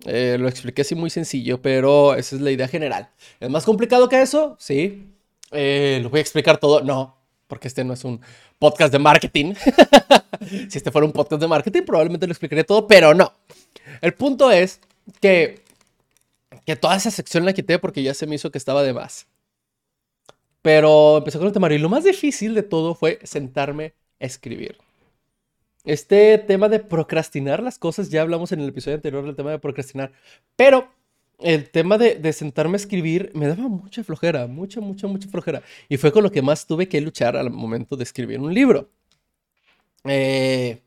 Eh, 0.06 0.38
lo 0.40 0.48
expliqué 0.48 0.84
así 0.84 0.96
muy 0.96 1.10
sencillo, 1.10 1.62
pero 1.62 2.14
esa 2.16 2.36
es 2.36 2.42
la 2.42 2.52
idea 2.52 2.68
general. 2.68 3.10
¿Es 3.40 3.50
más 3.50 3.66
complicado 3.66 4.08
que 4.08 4.22
eso? 4.22 4.56
Sí. 4.60 5.08
lo 5.52 6.10
voy 6.10 6.20
a 6.20 6.22
explicar 6.22 6.60
todo. 6.60 6.82
No, 6.82 7.18
porque 7.48 7.68
este 7.68 7.84
no 7.84 7.94
es 7.94 8.04
un 8.04 8.22
podcast 8.60 8.92
de 8.92 9.00
marketing. 9.00 9.54
si 10.70 10.78
este 10.78 10.92
fuera 10.92 11.08
un 11.08 11.14
podcast 11.14 11.42
de 11.42 11.48
marketing, 11.48 11.82
probablemente 11.82 12.28
lo 12.28 12.32
explicaría 12.32 12.64
todo, 12.64 12.86
pero 12.86 13.14
no. 13.14 13.34
El 14.02 14.14
punto 14.14 14.52
es 14.52 14.80
que 15.20 15.63
que 16.66 16.76
toda 16.76 16.96
esa 16.96 17.12
sección 17.12 17.46
la 17.46 17.54
quité 17.54 17.80
porque 17.80 18.04
ya 18.04 18.14
se 18.14 18.28
me 18.28 18.36
hizo 18.36 18.52
que 18.52 18.58
estaba 18.58 18.84
de 18.84 18.94
más. 18.94 19.28
Pero 20.62 21.18
empecé 21.18 21.38
con 21.38 21.48
el 21.48 21.54
temario 21.54 21.78
y 21.78 21.82
lo 21.82 21.90
más 21.90 22.04
difícil 22.04 22.54
de 22.56 22.64
todo 22.64 22.96
fue 22.96 23.20
sentarme 23.24 23.94
a 24.20 24.26
escribir. 24.26 24.78
Este 25.84 26.38
tema 26.38 26.70
de 26.70 26.80
procrastinar 26.80 27.62
las 27.62 27.78
cosas, 27.78 28.10
ya 28.10 28.22
hablamos 28.22 28.54
en 28.54 28.62
el 28.62 28.70
episodio 28.70 28.96
anterior 28.96 29.26
del 29.26 29.36
tema 29.36 29.52
de 29.52 29.60
procrastinar, 29.60 30.14
pero 30.56 30.88
el 31.40 31.70
tema 31.70 31.98
de, 31.98 32.16
de, 32.16 32.32
sentarme 32.32 32.76
a 32.76 32.78
escribir 32.78 33.32
me 33.34 33.48
daba 33.48 33.68
mucha 33.68 34.04
flojera, 34.04 34.48
mucha, 34.48 34.80
mucha, 34.80 35.08
mucha 35.08 35.28
flojera. 35.28 35.62
Y 35.90 35.98
fue 35.98 36.14
con 36.14 36.24
lo 36.24 36.32
que 36.32 36.42
más 36.42 36.66
tuve 36.66 36.88
que 36.88 37.02
luchar 37.02 37.36
al 37.36 37.50
momento 37.50 37.98
de 37.98 38.04
escribir 38.04 38.40
un 38.40 38.54
libro. 38.54 38.90
Eh, 40.06 40.83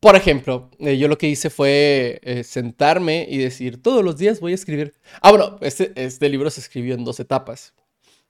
por 0.00 0.14
ejemplo, 0.14 0.70
eh, 0.78 0.96
yo 0.96 1.08
lo 1.08 1.18
que 1.18 1.28
hice 1.28 1.50
fue 1.50 2.20
eh, 2.22 2.44
sentarme 2.44 3.26
y 3.28 3.38
decir, 3.38 3.82
todos 3.82 4.04
los 4.04 4.16
días 4.16 4.38
voy 4.38 4.52
a 4.52 4.54
escribir. 4.54 4.94
Ah, 5.20 5.30
bueno, 5.30 5.58
este, 5.60 5.92
este 5.96 6.28
libro 6.28 6.50
se 6.50 6.60
escribió 6.60 6.94
en 6.94 7.04
dos 7.04 7.18
etapas. 7.18 7.74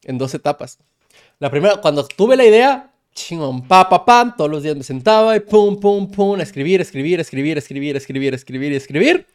En 0.05 0.17
dos 0.17 0.33
etapas. 0.35 0.79
La 1.39 1.51
primera, 1.51 1.77
cuando 1.77 2.07
tuve 2.07 2.37
la 2.37 2.47
idea, 2.47 2.91
chingón, 3.15 3.69
pa, 3.69 3.89
pa, 3.89 4.05
pam, 4.05 4.35
todos 4.35 4.51
los 4.51 4.63
días 4.63 4.77
me 4.77 4.83
sentaba 4.83 5.37
y 5.37 5.41
pum, 5.41 5.79
pum, 5.79 6.11
pum, 6.11 6.41
a 6.41 6.43
escribir, 6.43 6.81
escribir, 6.81 7.21
escribir, 7.21 7.59
escribir, 7.59 7.97
escribir, 7.97 8.35
escribir, 8.35 8.73
escribir. 8.73 9.27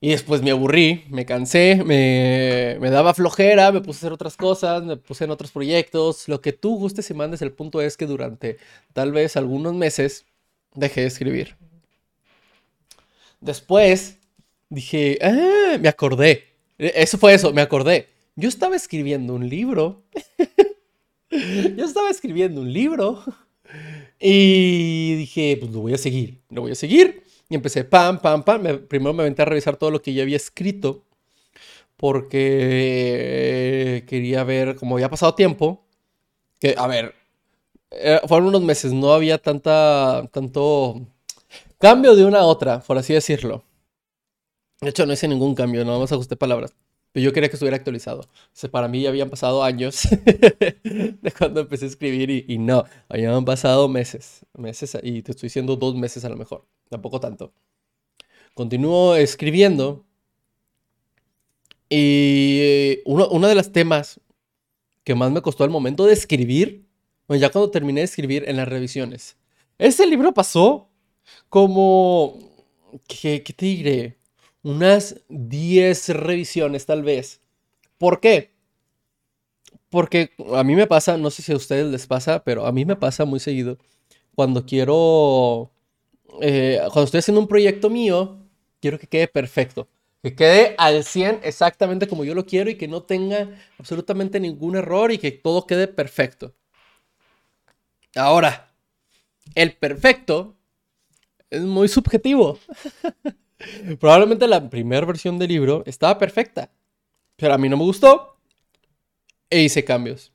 Y 0.00 0.10
después 0.10 0.42
me 0.42 0.52
aburrí, 0.52 1.04
me 1.08 1.26
cansé, 1.26 1.82
me, 1.84 2.76
me, 2.80 2.90
daba 2.90 3.14
flojera, 3.14 3.72
me 3.72 3.80
puse 3.80 3.96
a 3.96 4.00
hacer 4.00 4.12
otras 4.12 4.36
cosas, 4.36 4.84
me 4.84 4.96
puse 4.96 5.24
en 5.24 5.30
otros 5.30 5.50
proyectos. 5.50 6.28
Lo 6.28 6.40
que 6.40 6.52
tú 6.52 6.76
gustes 6.76 7.10
y 7.10 7.14
mandes, 7.14 7.42
el 7.42 7.50
punto 7.50 7.80
es 7.80 7.96
que 7.96 8.06
durante 8.06 8.58
tal 8.92 9.10
vez 9.10 9.36
algunos 9.36 9.74
meses 9.74 10.26
dejé 10.76 11.02
de 11.02 11.06
escribir. 11.08 11.56
Después 13.40 14.18
dije, 14.68 15.18
ah, 15.22 15.78
me 15.80 15.88
acordé. 15.88 16.44
E, 16.78 16.92
eso 16.96 17.18
fue 17.18 17.34
eso, 17.34 17.52
me 17.52 17.62
acordé. 17.62 18.08
Yo 18.36 18.48
estaba 18.48 18.76
escribiendo 18.76 19.34
un 19.34 19.48
libro. 19.48 20.04
Yo 21.30 21.84
estaba 21.84 22.10
escribiendo 22.10 22.60
un 22.60 22.72
libro. 22.72 23.22
Y 24.18 25.14
dije, 25.16 25.56
pues 25.60 25.72
lo 25.72 25.80
voy 25.80 25.94
a 25.94 25.98
seguir, 25.98 26.40
lo 26.50 26.62
voy 26.62 26.72
a 26.72 26.76
seguir. 26.76 27.22
Y 27.48 27.54
empecé, 27.54 27.84
pam, 27.84 28.20
pam, 28.20 28.42
pam. 28.42 28.86
primero 28.88 29.12
me 29.12 29.22
aventé 29.22 29.42
a 29.42 29.44
revisar 29.44 29.76
todo 29.76 29.90
lo 29.90 30.02
que 30.02 30.12
ya 30.12 30.22
había 30.22 30.36
escrito. 30.36 31.04
Porque 31.96 34.04
quería 34.06 34.44
ver, 34.44 34.76
como 34.76 34.96
había 34.96 35.08
pasado 35.08 35.34
tiempo, 35.34 35.86
que, 36.60 36.74
a 36.76 36.86
ver, 36.86 37.14
eh, 37.90 38.20
fueron 38.26 38.48
unos 38.48 38.62
meses, 38.62 38.92
no 38.92 39.12
había 39.12 39.38
tanta, 39.38 40.28
tanto 40.32 41.06
cambio 41.78 42.16
de 42.16 42.24
una 42.24 42.40
a 42.40 42.44
otra, 42.44 42.80
por 42.80 42.98
así 42.98 43.12
decirlo. 43.14 43.64
De 44.80 44.90
hecho, 44.90 45.06
no 45.06 45.12
hice 45.12 45.28
ningún 45.28 45.54
cambio, 45.54 45.84
nada 45.84 45.98
más 45.98 46.12
ajusté 46.12 46.36
palabras. 46.36 46.74
Pero 47.12 47.24
yo 47.24 47.32
quería 47.32 47.48
que 47.48 47.56
estuviera 47.56 47.76
actualizado. 47.76 48.20
O 48.20 48.28
sea, 48.52 48.70
para 48.70 48.88
mí 48.88 49.00
ya 49.02 49.08
habían 49.08 49.30
pasado 49.30 49.62
años 49.62 50.02
de 50.84 51.32
cuando 51.38 51.60
empecé 51.60 51.86
a 51.86 51.88
escribir 51.88 52.30
y, 52.30 52.44
y, 52.46 52.58
no, 52.58 52.84
habían 53.08 53.44
pasado 53.46 53.88
meses. 53.88 54.44
Meses 54.52 54.98
y 55.02 55.22
te 55.22 55.32
estoy 55.32 55.46
diciendo 55.46 55.76
dos 55.76 55.94
meses 55.94 56.24
a 56.26 56.28
lo 56.28 56.36
mejor. 56.36 56.66
Tampoco 56.90 57.18
tanto. 57.20 57.52
Continúo 58.52 59.16
escribiendo. 59.16 60.04
Y 61.88 62.98
uno, 63.06 63.28
uno 63.28 63.48
de 63.48 63.54
los 63.54 63.72
temas 63.72 64.20
que 65.04 65.14
más 65.14 65.30
me 65.30 65.40
costó 65.40 65.64
al 65.64 65.70
momento 65.70 66.04
de 66.04 66.12
escribir, 66.12 66.85
bueno, 67.28 67.40
ya 67.40 67.50
cuando 67.50 67.70
terminé 67.70 68.00
de 68.00 68.04
escribir 68.04 68.44
en 68.48 68.56
las 68.56 68.68
revisiones. 68.68 69.36
Ese 69.78 70.06
libro 70.06 70.32
pasó 70.32 70.88
como, 71.48 72.38
¿qué, 73.08 73.42
qué 73.42 73.52
te 73.52 73.66
diré? 73.66 74.18
Unas 74.62 75.22
10 75.28 76.08
revisiones 76.10 76.86
tal 76.86 77.02
vez. 77.02 77.40
¿Por 77.98 78.20
qué? 78.20 78.56
Porque 79.90 80.30
a 80.54 80.64
mí 80.64 80.74
me 80.74 80.86
pasa, 80.86 81.16
no 81.16 81.30
sé 81.30 81.42
si 81.42 81.52
a 81.52 81.56
ustedes 81.56 81.86
les 81.86 82.06
pasa, 82.06 82.42
pero 82.44 82.66
a 82.66 82.72
mí 82.72 82.84
me 82.84 82.96
pasa 82.96 83.24
muy 83.24 83.40
seguido. 83.40 83.78
Cuando 84.34 84.66
quiero, 84.66 85.72
eh, 86.40 86.78
cuando 86.86 87.04
estoy 87.04 87.18
haciendo 87.20 87.40
un 87.40 87.48
proyecto 87.48 87.90
mío, 87.90 88.38
quiero 88.80 88.98
que 88.98 89.06
quede 89.08 89.28
perfecto. 89.28 89.88
Que 90.22 90.34
quede 90.34 90.74
al 90.78 91.04
100 91.04 91.40
exactamente 91.44 92.08
como 92.08 92.24
yo 92.24 92.34
lo 92.34 92.46
quiero 92.46 92.70
y 92.70 92.76
que 92.76 92.88
no 92.88 93.02
tenga 93.04 93.48
absolutamente 93.78 94.40
ningún 94.40 94.76
error 94.76 95.12
y 95.12 95.18
que 95.18 95.30
todo 95.32 95.66
quede 95.66 95.88
perfecto. 95.88 96.54
Ahora, 98.16 98.72
el 99.54 99.76
perfecto 99.76 100.56
es 101.50 101.62
muy 101.62 101.88
subjetivo. 101.88 102.58
Probablemente 104.00 104.48
la 104.48 104.68
primera 104.68 105.06
versión 105.06 105.38
del 105.38 105.48
libro 105.48 105.82
estaba 105.86 106.18
perfecta, 106.18 106.70
pero 107.36 107.54
a 107.54 107.58
mí 107.58 107.68
no 107.68 107.76
me 107.76 107.84
gustó 107.84 108.36
e 109.50 109.62
hice 109.62 109.84
cambios. 109.84 110.32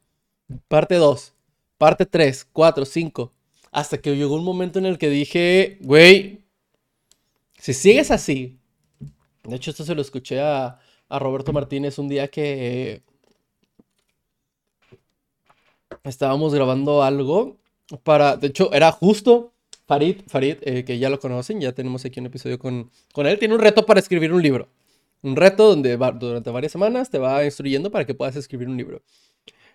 Parte 0.67 0.95
2, 0.95 1.33
parte 1.77 2.05
3, 2.05 2.47
4, 2.51 2.85
5, 2.85 3.33
hasta 3.71 3.97
que 3.97 4.15
llegó 4.15 4.35
un 4.35 4.43
momento 4.43 4.79
en 4.79 4.85
el 4.85 4.97
que 4.97 5.09
dije, 5.09 5.77
güey, 5.81 6.43
si 7.57 7.73
sigues 7.73 8.11
así, 8.11 8.59
de 9.43 9.55
hecho 9.55 9.71
esto 9.71 9.83
se 9.85 9.95
lo 9.95 10.01
escuché 10.01 10.39
a, 10.39 10.79
a 11.09 11.19
Roberto 11.19 11.51
Martínez 11.51 11.97
un 11.97 12.09
día 12.09 12.27
que 12.27 13.01
estábamos 16.03 16.53
grabando 16.53 17.03
algo 17.03 17.60
para, 18.03 18.37
de 18.37 18.47
hecho 18.47 18.71
era 18.73 18.91
justo 18.91 19.53
Farid, 19.85 20.21
Farid 20.27 20.57
eh, 20.61 20.85
que 20.85 20.99
ya 20.99 21.09
lo 21.09 21.19
conocen, 21.19 21.59
ya 21.59 21.73
tenemos 21.73 22.05
aquí 22.05 22.19
un 22.19 22.27
episodio 22.27 22.57
con, 22.57 22.89
con 23.13 23.27
él, 23.27 23.37
tiene 23.39 23.55
un 23.55 23.59
reto 23.59 23.85
para 23.85 23.99
escribir 23.99 24.31
un 24.33 24.41
libro. 24.41 24.69
Un 25.21 25.35
reto 25.35 25.67
donde 25.67 25.97
durante 25.97 26.49
varias 26.49 26.71
semanas 26.71 27.09
te 27.09 27.19
va 27.19 27.45
instruyendo 27.45 27.91
para 27.91 28.05
que 28.05 28.13
puedas 28.13 28.35
escribir 28.35 28.67
un 28.67 28.77
libro. 28.77 29.03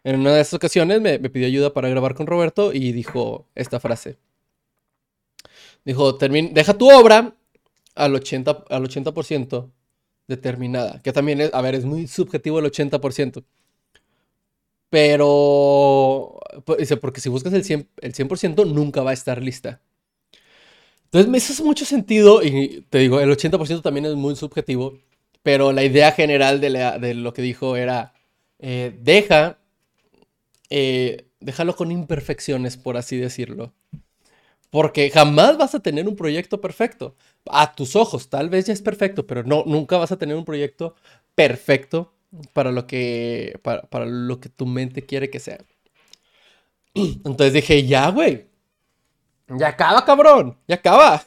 En 0.03 0.21
una 0.21 0.35
de 0.35 0.41
esas 0.41 0.55
ocasiones 0.55 1.01
me, 1.01 1.19
pidió 1.19 1.47
ayuda 1.47 1.73
para 1.73 1.89
grabar 1.89 2.15
con 2.15 2.27
Roberto 2.27 2.73
y 2.73 2.93
dijo 2.93 3.47
esta 3.55 3.79
frase. 3.79 4.19
Dijo, 5.85 6.13
deja 6.13 6.79
tu 6.79 6.91
obra 6.91 7.35
al 7.95 8.15
80%, 8.15 8.65
al 8.71 8.85
80 8.85 9.67
determinada. 10.27 11.01
Que 11.03 11.13
también 11.13 11.41
es, 11.41 11.55
a 11.55 11.61
ver, 11.61 11.75
es 11.75 11.85
muy 11.85 12.07
subjetivo 12.07 12.59
el 12.59 12.67
80%. 12.67 13.45
Pero, 14.91 16.39
pues, 16.65 16.79
dice, 16.79 16.97
porque 16.97 17.21
si 17.21 17.29
buscas 17.29 17.53
el 17.53 17.65
100%, 17.65 17.89
el 18.01 18.15
100% 18.15 18.65
nunca 18.67 19.03
va 19.03 19.11
a 19.11 19.15
estar 19.15 19.43
lista. 19.43 19.81
Entonces 21.07 21.31
me 21.31 21.39
hace 21.39 21.63
mucho 21.63 21.85
sentido 21.85 22.43
y 22.43 22.85
te 22.91 22.99
digo, 22.99 23.21
el 23.21 23.31
80% 23.31 23.81
también 23.83 24.07
es 24.07 24.15
muy 24.17 24.37
subjetivo, 24.37 24.99
pero 25.43 25.73
la 25.73 25.85
idea 25.85 26.13
general 26.13 26.61
de, 26.61 27.15
lo 27.15 27.33
que 27.33 27.43
dijo 27.43 27.77
era, 27.77 28.13
eh, 28.59 28.97
deja, 29.01 29.59
eh, 30.71 31.29
déjalo 31.41 31.77
con 31.77 31.93
imperfecciones, 31.93 32.77
por 32.77 32.97
así 32.97 33.17
decirlo. 33.17 33.73
Porque 34.71 35.11
jamás 35.11 35.57
vas 35.57 35.75
a 35.75 35.81
tener 35.81 36.09
un 36.09 36.17
proyecto 36.17 36.61
perfecto. 36.61 37.17
A 37.47 37.75
tus 37.75 37.97
ojos, 37.97 38.29
tal 38.29 38.51
vez 38.51 38.67
ya 38.67 38.73
es 38.73 38.83
perfecto, 38.83 39.27
pero 39.27 39.45
no, 39.45 39.65
nunca 39.65 39.97
vas 39.97 40.13
a 40.13 40.19
tener 40.19 40.37
un 40.37 40.45
proyecto 40.45 40.97
perfecto 41.35 42.13
para 42.53 42.73
lo 42.73 42.87
que, 42.87 43.59
para, 43.63 43.83
para 43.83 44.07
lo 44.07 44.41
que 44.41 44.49
tu 44.49 44.67
mente 44.67 45.03
quiere 45.03 45.31
que 45.31 45.41
sea. 45.41 45.59
Entonces 46.95 47.53
dije, 47.53 47.87
ya, 47.87 48.11
güey, 48.11 48.47
ya 49.49 49.69
acaba, 49.69 50.05
cabrón. 50.05 50.57
Ya 50.67 50.77
acaba. 50.77 51.23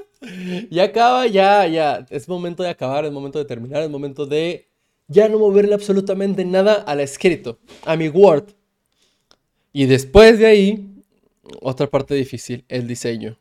ya 0.70 0.84
acaba, 0.84 1.26
ya, 1.26 1.66
ya. 1.66 2.06
Es 2.10 2.28
momento 2.28 2.62
de 2.62 2.70
acabar, 2.70 3.04
es 3.04 3.12
momento 3.12 3.38
de 3.38 3.44
terminar, 3.44 3.82
es 3.82 3.90
momento 3.90 4.26
de 4.26 4.68
ya 5.06 5.28
no 5.28 5.38
moverle 5.38 5.74
absolutamente 5.74 6.44
nada 6.44 6.74
al 6.74 7.00
escrito, 7.00 7.58
a 7.84 7.96
mi 7.96 8.08
Word. 8.08 8.54
Y 9.72 9.86
después 9.86 10.38
de 10.38 10.46
ahí, 10.46 11.02
otra 11.60 11.88
parte 11.88 12.14
difícil, 12.14 12.64
el 12.68 12.88
diseño. 12.88 13.38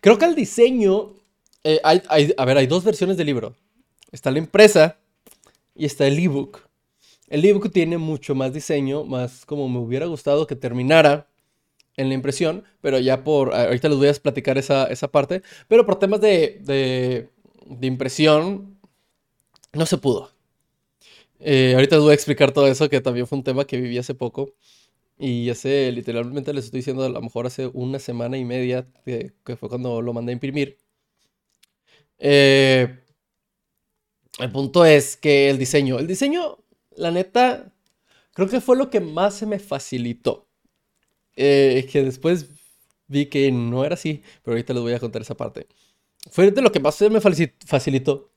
Creo 0.00 0.18
que 0.18 0.24
el 0.24 0.34
diseño, 0.34 1.16
eh, 1.62 1.80
hay, 1.82 2.02
a 2.36 2.44
ver, 2.44 2.58
hay 2.58 2.66
dos 2.66 2.84
versiones 2.84 3.16
del 3.16 3.26
libro. 3.26 3.54
Está 4.10 4.30
la 4.30 4.38
impresa 4.38 4.98
y 5.74 5.86
está 5.86 6.06
el 6.06 6.18
ebook. 6.18 6.60
El 7.28 7.44
ebook 7.44 7.70
tiene 7.72 7.98
mucho 7.98 8.34
más 8.34 8.52
diseño, 8.52 9.04
más 9.04 9.46
como 9.46 9.68
me 9.68 9.78
hubiera 9.78 10.06
gustado 10.06 10.46
que 10.46 10.56
terminara 10.56 11.28
en 11.96 12.08
la 12.08 12.14
impresión, 12.14 12.64
pero 12.80 12.98
ya 12.98 13.24
por, 13.24 13.54
ahorita 13.54 13.88
les 13.88 13.98
voy 13.98 14.08
a 14.08 14.14
platicar 14.14 14.58
esa, 14.58 14.88
parte, 15.10 15.42
pero 15.68 15.86
por 15.86 15.98
temas 15.98 16.20
de, 16.20 16.60
de, 16.60 17.86
impresión 17.86 18.78
no 19.72 19.86
se 19.86 19.98
pudo. 19.98 20.30
Eh, 21.40 21.72
ahorita 21.74 21.96
les 21.96 22.02
voy 22.02 22.12
a 22.12 22.14
explicar 22.14 22.52
todo 22.52 22.66
eso, 22.66 22.88
que 22.88 23.00
también 23.00 23.26
fue 23.26 23.38
un 23.38 23.44
tema 23.44 23.64
que 23.66 23.80
viví 23.80 23.98
hace 23.98 24.14
poco. 24.14 24.54
Y 25.18 25.48
hace, 25.50 25.92
literalmente 25.92 26.52
les 26.52 26.66
estoy 26.66 26.80
diciendo, 26.80 27.04
a 27.04 27.08
lo 27.08 27.22
mejor 27.22 27.46
hace 27.46 27.68
una 27.68 27.98
semana 27.98 28.36
y 28.38 28.44
media, 28.44 28.86
que, 29.04 29.32
fue 29.56 29.68
cuando 29.68 30.02
lo 30.02 30.12
mandé 30.12 30.32
a 30.32 30.34
imprimir. 30.34 30.78
Eh, 32.18 33.03
el 34.38 34.50
punto 34.50 34.84
es 34.84 35.16
que 35.16 35.50
el 35.50 35.58
diseño, 35.58 35.98
el 35.98 36.06
diseño, 36.06 36.58
la 36.96 37.10
neta, 37.10 37.72
creo 38.32 38.48
que 38.48 38.60
fue 38.60 38.76
lo 38.76 38.90
que 38.90 39.00
más 39.00 39.34
se 39.34 39.46
me 39.46 39.58
facilitó. 39.58 40.46
Eh, 41.36 41.88
que 41.90 42.02
después 42.02 42.46
vi 43.08 43.26
que 43.26 43.50
no 43.50 43.84
era 43.84 43.94
así, 43.94 44.22
pero 44.42 44.54
ahorita 44.54 44.72
les 44.72 44.82
voy 44.82 44.92
a 44.92 45.00
contar 45.00 45.22
esa 45.22 45.36
parte. 45.36 45.66
Fue 46.30 46.50
de 46.50 46.62
lo 46.62 46.72
que 46.72 46.80
más 46.80 46.94
se 46.94 47.10
me 47.10 47.20
facilitó. 47.20 48.30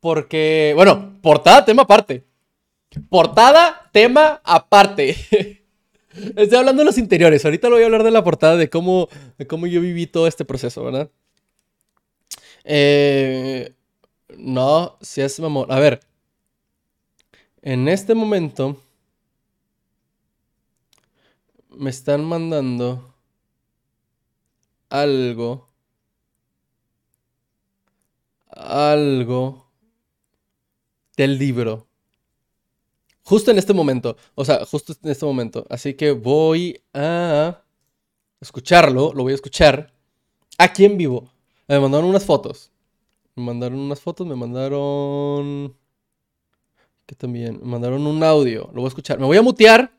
Porque, 0.00 0.72
bueno, 0.74 1.18
portada, 1.22 1.64
tema 1.64 1.82
aparte. 1.82 2.24
Portada, 3.08 3.88
tema 3.92 4.40
aparte. 4.44 5.16
Estoy 6.36 6.58
hablando 6.58 6.82
de 6.82 6.86
los 6.86 6.98
interiores. 6.98 7.44
Ahorita 7.44 7.68
lo 7.68 7.76
voy 7.76 7.82
a 7.82 7.86
hablar 7.86 8.04
de 8.04 8.10
la 8.10 8.22
portada, 8.22 8.56
de 8.56 8.68
cómo, 8.68 9.08
de 9.38 9.46
cómo 9.46 9.66
yo 9.66 9.80
viví 9.80 10.06
todo 10.06 10.26
este 10.26 10.44
proceso, 10.44 10.84
¿verdad? 10.84 11.10
Eh, 12.64 13.72
no, 14.28 14.96
si 15.00 15.20
es 15.20 15.38
mamón. 15.40 15.70
A 15.70 15.78
ver. 15.78 16.00
En 17.62 17.88
este 17.88 18.14
momento 18.14 18.76
me 21.70 21.90
están 21.90 22.24
mandando 22.24 23.14
algo. 24.90 25.68
Algo 28.48 29.66
del 31.16 31.38
libro. 31.38 31.88
Justo 33.22 33.50
en 33.50 33.58
este 33.58 33.72
momento. 33.72 34.16
O 34.34 34.44
sea, 34.44 34.64
justo 34.66 34.94
en 35.02 35.10
este 35.10 35.24
momento. 35.24 35.66
Así 35.70 35.94
que 35.94 36.12
voy 36.12 36.82
a 36.92 37.62
escucharlo. 38.40 39.12
Lo 39.14 39.22
voy 39.22 39.32
a 39.32 39.36
escuchar. 39.36 39.92
Aquí 40.58 40.84
en 40.84 40.98
vivo. 40.98 41.30
Me 41.66 41.80
mandaron 41.80 42.08
unas 42.08 42.24
fotos. 42.24 42.70
Me 43.36 43.44
mandaron 43.44 43.78
unas 43.78 44.00
fotos. 44.00 44.26
Me 44.26 44.36
mandaron... 44.36 45.76
Que 47.06 47.14
también. 47.14 47.58
Me 47.60 47.66
mandaron 47.66 48.06
un 48.06 48.22
audio. 48.22 48.70
Lo 48.72 48.80
voy 48.80 48.86
a 48.86 48.88
escuchar. 48.88 49.18
Me 49.18 49.26
voy 49.26 49.36
a 49.36 49.42
mutear. 49.42 49.92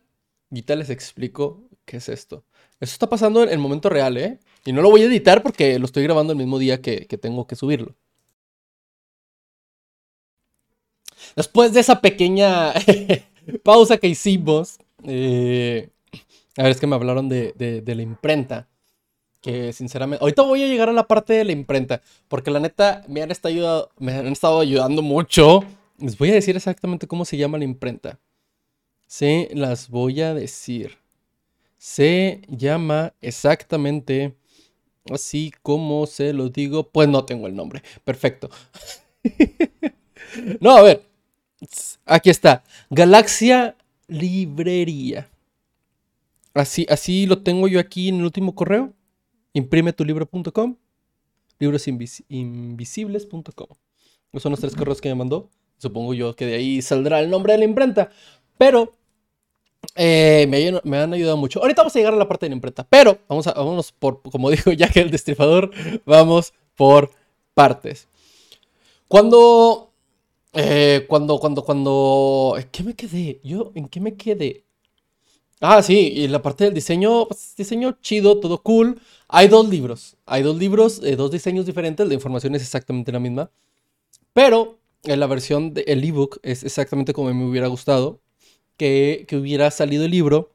Y 0.52 0.62
tal 0.64 0.80
les 0.80 0.90
explico 0.90 1.64
qué 1.86 1.98
es 1.98 2.10
esto. 2.10 2.44
Esto 2.80 2.94
está 2.94 3.10
pasando 3.10 3.44
en 3.44 3.50
el 3.50 3.60
momento 3.60 3.90
real, 3.90 4.18
¿eh? 4.18 4.40
Y 4.66 4.74
no 4.74 4.82
lo 4.82 4.90
voy 4.90 5.02
a 5.02 5.06
editar 5.06 5.42
porque 5.44 5.80
lo 5.80 5.86
estoy 5.86 6.04
grabando 6.04 6.34
el 6.34 6.38
mismo 6.38 6.60
día 6.60 6.82
que, 6.82 7.06
tengo 7.22 7.48
que 7.48 7.56
subirlo. 7.56 7.96
Después 11.36 11.74
de 11.74 11.80
esa 11.82 12.02
pequeña 12.02 12.74
pausa 13.64 13.98
que 13.98 14.08
hicimos, 14.08 14.78
eh, 15.04 15.90
a 16.58 16.64
ver, 16.64 16.72
es 16.72 16.80
que 16.80 16.88
me 16.88 16.96
hablaron 16.96 17.30
de, 17.30 17.84
la 17.86 18.02
imprenta. 18.02 18.68
Que 19.46 19.74
sinceramente, 19.74 20.24
ahorita 20.24 20.42
voy 20.42 20.64
a 20.64 20.68
llegar 20.68 20.90
a 20.90 20.92
la 20.92 21.08
parte 21.08 21.34
de 21.34 21.46
la 21.46 21.52
imprenta, 21.52 22.02
porque 22.28 22.50
la 22.50 22.60
neta 22.60 23.04
me 23.08 23.22
han 23.22 23.30
estado, 23.30 23.92
me 24.00 24.12
han 24.12 24.26
estado 24.26 24.60
ayudando 24.60 25.04
mucho. 25.04 25.64
Les 26.00 26.18
voy 26.18 26.32
a 26.32 26.34
decir 26.34 26.56
exactamente 26.56 27.06
cómo 27.06 27.26
se 27.26 27.38
llama 27.38 27.60
la 27.60 27.64
imprenta. 27.66 28.18
Se 29.06 29.50
las 29.54 29.88
voy 29.88 30.22
a 30.22 30.34
decir. 30.34 30.98
Se 31.78 32.42
llama 32.48 33.14
exactamente 33.22 34.36
así 35.12 35.54
como 35.62 36.08
se 36.08 36.34
lo 36.34 36.50
digo. 36.50 36.90
Pues 36.90 37.08
no 37.08 37.24
tengo 37.24 37.46
el 37.46 37.56
nombre. 37.56 37.84
Perfecto. 38.04 38.50
no, 40.60 40.72
a 40.72 40.82
ver. 40.82 41.04
Aquí 42.04 42.32
está. 42.32 42.64
Galaxia 42.90 43.76
Librería. 44.08 45.30
Así, 46.56 46.88
así 46.90 47.28
lo 47.28 47.44
tengo 47.44 47.68
yo 47.68 47.80
aquí 47.80 48.10
en 48.10 48.16
el 48.16 48.24
último 48.24 48.56
correo. 48.56 48.92
Imprimetulibro.com. 49.56 50.76
Librosinvisibles.com. 51.58 53.68
Esos 54.32 54.44
son 54.44 54.52
los 54.52 54.60
tres 54.60 54.76
correos 54.76 55.02
que 55.02 55.10
me 55.10 55.16
mandó. 55.16 55.50
Supongo 55.78 56.14
yo 56.14 56.36
que 56.36 56.46
de 56.46 56.56
ahí 56.56 56.82
saldrá 56.82 57.22
el 57.22 57.30
nombre 57.30 57.54
de 57.54 57.60
la 57.60 57.66
imprenta. 57.66 58.10
Pero 58.58 58.98
eh, 59.96 60.46
me, 60.84 60.98
han 60.98 61.14
ayudado 61.14 61.38
mucho. 61.38 61.62
Ahorita 61.62 61.84
vamos 61.84 61.96
a 61.96 62.00
llegar 62.00 62.14
a 62.14 62.18
la 62.18 62.28
parte 62.28 62.46
de 62.46 62.50
la 62.50 62.56
imprenta. 62.56 62.86
Pero 62.88 63.18
vamos 63.30 63.48
a, 63.48 63.54
vámonos 63.54 63.94
por, 63.94 64.22
como 64.22 64.50
dijo 64.52 64.74
ya 64.74 64.90
que 64.90 65.00
el 65.00 65.10
destripador, 65.10 65.72
vamos 66.06 66.54
por 66.76 67.12
partes. 67.54 68.10
Cuando, 69.08 69.94
eh, 70.52 71.06
cuando, 71.08 71.40
cuando, 71.40 71.64
cuando, 71.64 72.58
¿qué 72.72 72.84
me 72.84 72.94
quedé? 72.94 73.40
Yo, 73.42 73.72
¿en 73.76 73.88
qué 73.88 74.02
me 74.02 74.16
quedé? 74.16 74.65
Ah, 75.62 75.82
sí, 75.82 76.12
y 76.14 76.28
la 76.28 76.42
parte 76.42 76.66
del 76.66 76.74
diseño, 76.74 77.28
pues, 77.28 77.56
diseño 77.58 77.98
chido, 78.02 78.40
todo 78.40 78.62
cool. 78.62 79.00
Hay 79.28 79.48
dos 79.48 79.68
libros, 79.70 80.18
hay 80.26 80.44
dos 80.44 80.58
libros, 80.58 81.02
eh, 81.04 81.16
dos 81.16 81.32
diseños 81.32 81.66
diferentes, 81.66 82.08
la 82.08 82.14
información 82.14 82.56
es 82.56 82.62
exactamente 82.62 83.12
la 83.12 83.20
misma. 83.20 83.50
Pero 84.34 84.80
en 85.04 85.20
la 85.20 85.28
versión 85.28 85.74
del 85.74 86.04
ebook 86.04 86.40
es 86.44 86.64
exactamente 86.64 87.14
como 87.14 87.34
me 87.34 87.46
hubiera 87.46 87.68
gustado 87.68 88.22
que, 88.78 89.28
hubiera 89.34 89.72
salido 89.72 90.06
el 90.06 90.12
libro. 90.12 90.52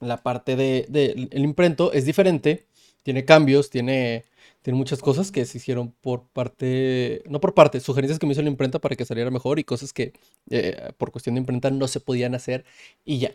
La 0.00 0.22
parte 0.22 0.56
del 0.56 0.86
de, 0.90 1.28
imprento 1.40 1.92
es 1.92 2.04
diferente, 2.06 2.66
tiene 3.02 3.24
cambios, 3.24 3.70
tiene, 3.70 4.24
tiene 4.62 4.78
muchas 4.78 5.00
cosas 5.00 5.32
que 5.32 5.46
se 5.46 5.58
hicieron 5.58 5.92
por 5.92 6.28
parte, 6.28 7.22
no 7.28 7.40
por 7.40 7.54
parte, 7.54 7.80
sugerencias 7.80 8.18
que 8.18 8.26
me 8.26 8.32
hizo 8.32 8.42
la 8.42 8.50
imprenta 8.50 8.80
para 8.80 8.96
que 8.96 9.04
saliera 9.06 9.30
mejor 9.30 9.58
y 9.58 9.64
cosas 9.64 9.92
que 9.92 10.12
eh, 10.50 10.92
por 10.98 11.12
cuestión 11.12 11.36
de 11.36 11.40
imprenta 11.40 11.70
no 11.70 11.88
se 11.88 12.00
podían 12.00 12.34
hacer 12.34 12.64
y 13.04 13.18
ya. 13.20 13.32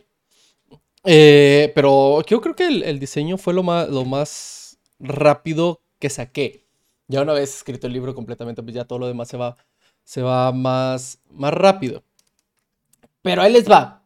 Eh, 1.03 1.71
pero 1.73 2.23
yo 2.25 2.41
creo 2.41 2.55
que 2.55 2.67
el, 2.67 2.99
diseño 2.99 3.37
fue 3.37 3.53
lo 3.53 3.63
más, 3.63 4.77
rápido 4.99 5.81
que 5.99 6.09
saqué. 6.09 6.65
Ya 7.07 7.21
una 7.21 7.33
vez 7.33 7.55
escrito 7.55 7.87
el 7.87 7.93
libro 7.93 8.15
completamente, 8.15 8.63
pues 8.63 8.75
ya 8.75 8.85
todo 8.85 8.99
lo 8.99 9.07
demás 9.07 9.27
se 9.27 9.37
va, 9.37 9.57
se 10.03 10.21
va 10.21 10.51
más, 10.51 11.19
más 11.29 11.53
rápido. 11.53 12.03
Pero 13.21 13.41
ahí 13.41 13.53
les 13.53 13.69
va. 13.69 14.03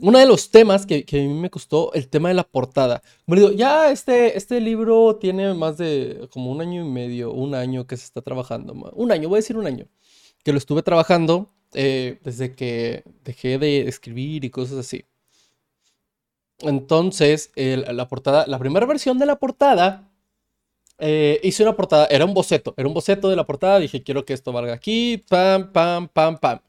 Uno 0.00 0.18
de 0.18 0.26
los 0.26 0.50
temas 0.50 0.86
que, 0.86 1.04
a 1.10 1.16
mí 1.16 1.28
me 1.28 1.50
costó, 1.50 1.92
el 1.94 2.08
tema 2.08 2.28
de 2.28 2.34
la 2.34 2.44
portada. 2.44 3.02
Ya 3.56 3.90
este, 3.90 4.36
este 4.36 4.60
libro 4.60 5.16
tiene 5.16 5.54
más 5.54 5.78
de 5.78 6.28
como 6.32 6.50
un 6.50 6.60
año 6.60 6.84
y 6.84 6.88
medio, 6.88 7.32
un 7.32 7.54
año 7.54 7.86
que 7.86 7.96
se 7.96 8.04
está 8.04 8.20
trabajando. 8.20 8.72
Un 8.94 9.12
año, 9.12 9.28
voy 9.28 9.36
a 9.36 9.40
decir 9.40 9.56
un 9.56 9.66
año. 9.66 9.86
Que 10.42 10.52
lo 10.52 10.58
estuve 10.58 10.82
trabajando 10.82 11.50
eh, 11.74 12.18
desde 12.24 12.54
que 12.54 13.04
dejé 13.24 13.58
de 13.58 13.88
escribir 13.88 14.44
y 14.44 14.50
cosas 14.50 14.78
así. 14.78 15.04
Entonces, 16.60 17.50
la 17.56 18.08
portada, 18.08 18.46
la 18.46 18.58
primera 18.58 18.86
versión 18.86 19.18
de 19.18 19.26
la 19.26 19.36
portada, 19.36 20.10
eh, 20.98 21.40
hice 21.42 21.62
una 21.62 21.76
portada, 21.76 22.06
era 22.06 22.24
un 22.24 22.34
boceto, 22.34 22.74
era 22.76 22.86
un 22.88 22.94
boceto 22.94 23.28
de 23.28 23.36
la 23.36 23.44
portada, 23.44 23.78
dije, 23.80 24.02
quiero 24.02 24.24
que 24.24 24.32
esto 24.32 24.52
valga 24.52 24.72
aquí, 24.74 25.18
pam, 25.28 25.72
pam, 25.72 26.08
pam, 26.08 26.38
pam. 26.38 26.60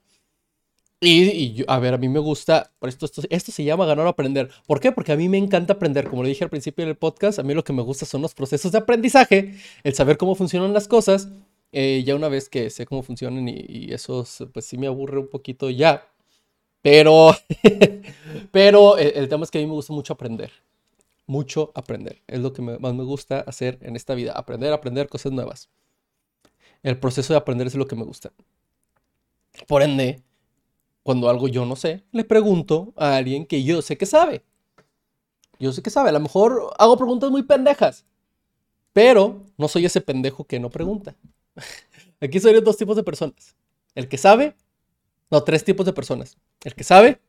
Y, 1.02 1.64
a 1.68 1.78
ver, 1.80 1.94
a 1.94 1.98
mí 1.98 2.10
me 2.10 2.20
gusta, 2.20 2.72
por 2.80 2.90
esto, 2.90 3.06
esto, 3.06 3.22
esto 3.30 3.52
se 3.52 3.64
llama 3.64 3.86
ganar 3.86 4.06
o 4.08 4.10
aprender. 4.10 4.50
¿Por 4.66 4.80
qué? 4.80 4.92
Porque 4.92 5.12
a 5.12 5.16
mí 5.16 5.30
me 5.30 5.38
encanta 5.38 5.74
aprender. 5.74 6.10
Como 6.10 6.24
le 6.24 6.30
dije 6.30 6.44
al 6.44 6.50
principio 6.50 6.86
del 6.86 6.96
podcast, 6.96 7.38
a 7.38 7.44
mí 7.44 7.54
lo 7.54 7.64
que 7.64 7.74
me 7.74 7.84
gusta 7.84 8.06
son 8.06 8.22
los 8.22 8.34
procesos 8.34 8.72
de 8.72 8.80
aprendizaje, 8.80 9.56
el 9.84 9.94
saber 9.94 10.18
cómo 10.18 10.36
funcionan 10.36 10.74
las 10.74 10.88
cosas. 10.88 11.30
Eh, 11.72 12.04
ya 12.06 12.16
una 12.16 12.30
vez 12.30 12.50
que 12.50 12.70
sé 12.70 12.86
cómo 12.86 13.04
funcionan 13.04 13.48
y, 13.50 13.92
eso, 13.94 14.26
pues 14.54 14.66
sí 14.66 14.78
me 14.78 14.88
aburre 14.88 15.20
un 15.20 15.30
poquito 15.30 15.70
ya. 15.70 16.08
Pero, 16.86 17.32
pero 18.52 19.00
el, 19.00 19.28
tema 19.28 19.44
es 19.44 19.50
que 19.50 19.58
a 19.58 19.62
mí 19.62 19.66
me 19.66 19.74
gusta 19.74 19.92
mucho 19.92 20.14
aprender. 20.14 20.52
Mucho 21.26 21.72
aprender. 21.74 22.22
Es 22.28 22.42
lo 22.42 22.54
que 22.54 22.62
más 22.62 22.94
me 22.94 23.04
gusta 23.04 23.40
hacer 23.40 23.80
en 23.82 23.96
esta 23.96 24.14
vida. 24.14 24.34
Aprender, 24.34 24.72
aprender 24.72 25.10
cosas 25.10 25.32
nuevas. 25.32 25.68
El 26.84 27.00
proceso 27.00 27.34
de 27.34 27.38
aprender 27.38 27.66
es 27.66 27.74
lo 27.74 27.88
que 27.88 27.96
me 27.96 28.04
gusta. 28.04 28.32
Por 29.66 29.82
ende, 29.82 30.22
cuando 31.02 31.28
algo 31.28 31.48
yo 31.48 31.66
no 31.66 31.76
sé, 31.76 32.04
le 32.12 32.24
pregunto 32.24 32.94
a 32.98 33.16
alguien 33.16 33.48
que 33.48 33.64
yo 33.64 33.82
sé 33.82 33.98
que 33.98 34.06
sabe. 34.06 34.44
Yo 35.58 35.72
sé 35.72 35.82
que 35.82 35.90
sabe. 35.90 36.10
A 36.10 36.14
lo 36.14 36.20
mejor 36.20 36.72
hago 36.78 36.98
preguntas 36.98 37.32
muy 37.32 37.42
pendejas. 37.42 38.06
Pero 38.94 39.42
no 39.58 39.68
soy 39.70 39.86
ese 39.86 40.02
pendejo 40.02 40.44
que 40.44 40.60
no 40.60 40.70
pregunta. 40.70 41.16
Aquí 42.22 42.40
soy 42.40 42.62
dos 42.62 42.78
tipos 42.78 42.96
de 42.96 43.02
personas. 43.02 43.56
El 43.96 44.08
que 44.08 44.20
sabe. 44.20 44.56
No, 45.32 45.44
tres 45.44 45.64
tipos 45.64 45.86
de 45.86 45.94
personas. 45.94 46.38
El 46.64 46.76
que 46.76 46.84
sabe. 46.84 47.20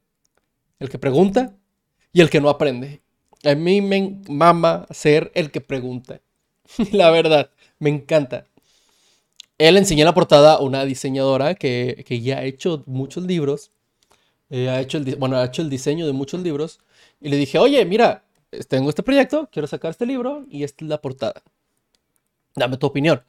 El 0.79 0.89
que 0.89 0.99
pregunta. 0.99 1.55
Y 2.13 2.21
el 2.21 2.31
que 2.31 2.41
no 2.41 2.49
aprende. 2.49 3.01
A 3.45 3.55
mí 3.55 3.81
me 3.81 4.21
mama 4.29 4.87
ser 4.91 5.31
el 5.35 5.51
que 5.51 5.61
pregunta. 5.61 6.21
La 6.93 7.11
verdad, 7.11 7.51
me 7.79 7.91
encanta. 7.91 8.47
Él 9.59 9.77
enseñó 9.77 10.05
la 10.05 10.13
portada 10.13 10.55
a 10.55 10.61
una 10.61 10.85
diseñadora 10.85 11.55
que, 11.55 12.05
ya 12.23 12.39
ha 12.39 12.45
hecho 12.45 12.83
muchos 12.87 13.25
libros. 13.25 13.71
Eh, 14.51 14.69
ha 14.69 14.81
hecho 14.81 15.01
bueno, 15.19 15.37
ha 15.37 15.47
hecho 15.47 15.63
el 15.63 15.71
diseño 15.71 16.07
de 16.07 16.13
muchos 16.13 16.43
libros. 16.43 16.81
Y 17.21 17.31
le 17.31 17.37
dije, 17.37 17.59
oye, 17.59 17.85
mira, 17.85 18.25
tengo 18.69 18.91
este 18.91 19.03
proyecto, 19.03 19.49
quiero 19.51 19.67
sacar 19.67 19.91
este 19.91 20.07
libro 20.07 20.45
y 20.51 20.65
esta 20.65 20.85
es 20.85 20.89
la 20.89 21.01
portada. 21.01 21.43
Dame 22.55 22.77
tu 22.77 22.87
opinión. 22.87 23.23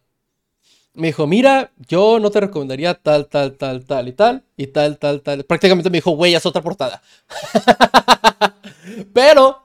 Me 0.98 1.10
dijo, 1.10 1.28
mira, 1.28 1.72
yo 1.88 2.18
no 2.20 2.32
te 2.32 2.40
recomendaría 2.40 2.96
tal, 2.96 3.28
tal, 3.28 3.54
tal, 3.54 3.86
tal 3.86 4.08
y 4.08 4.14
tal, 4.14 4.44
y 4.58 4.66
tal, 4.66 4.98
tal, 4.98 5.22
tal. 5.22 5.44
Prácticamente 5.44 5.92
me 5.92 6.00
dijo, 6.00 6.10
güey, 6.10 6.34
es 6.34 6.44
otra 6.44 6.64
portada. 6.64 7.04
Pero 9.14 9.62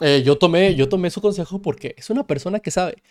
eh, 0.00 0.22
yo, 0.24 0.38
tomé, 0.38 0.76
yo 0.76 0.88
tomé 0.88 1.10
su 1.10 1.20
consejo 1.20 1.60
porque 1.60 1.96
es 1.98 2.08
una 2.08 2.24
persona 2.24 2.60
que 2.60 2.70
sabe. 2.70 3.02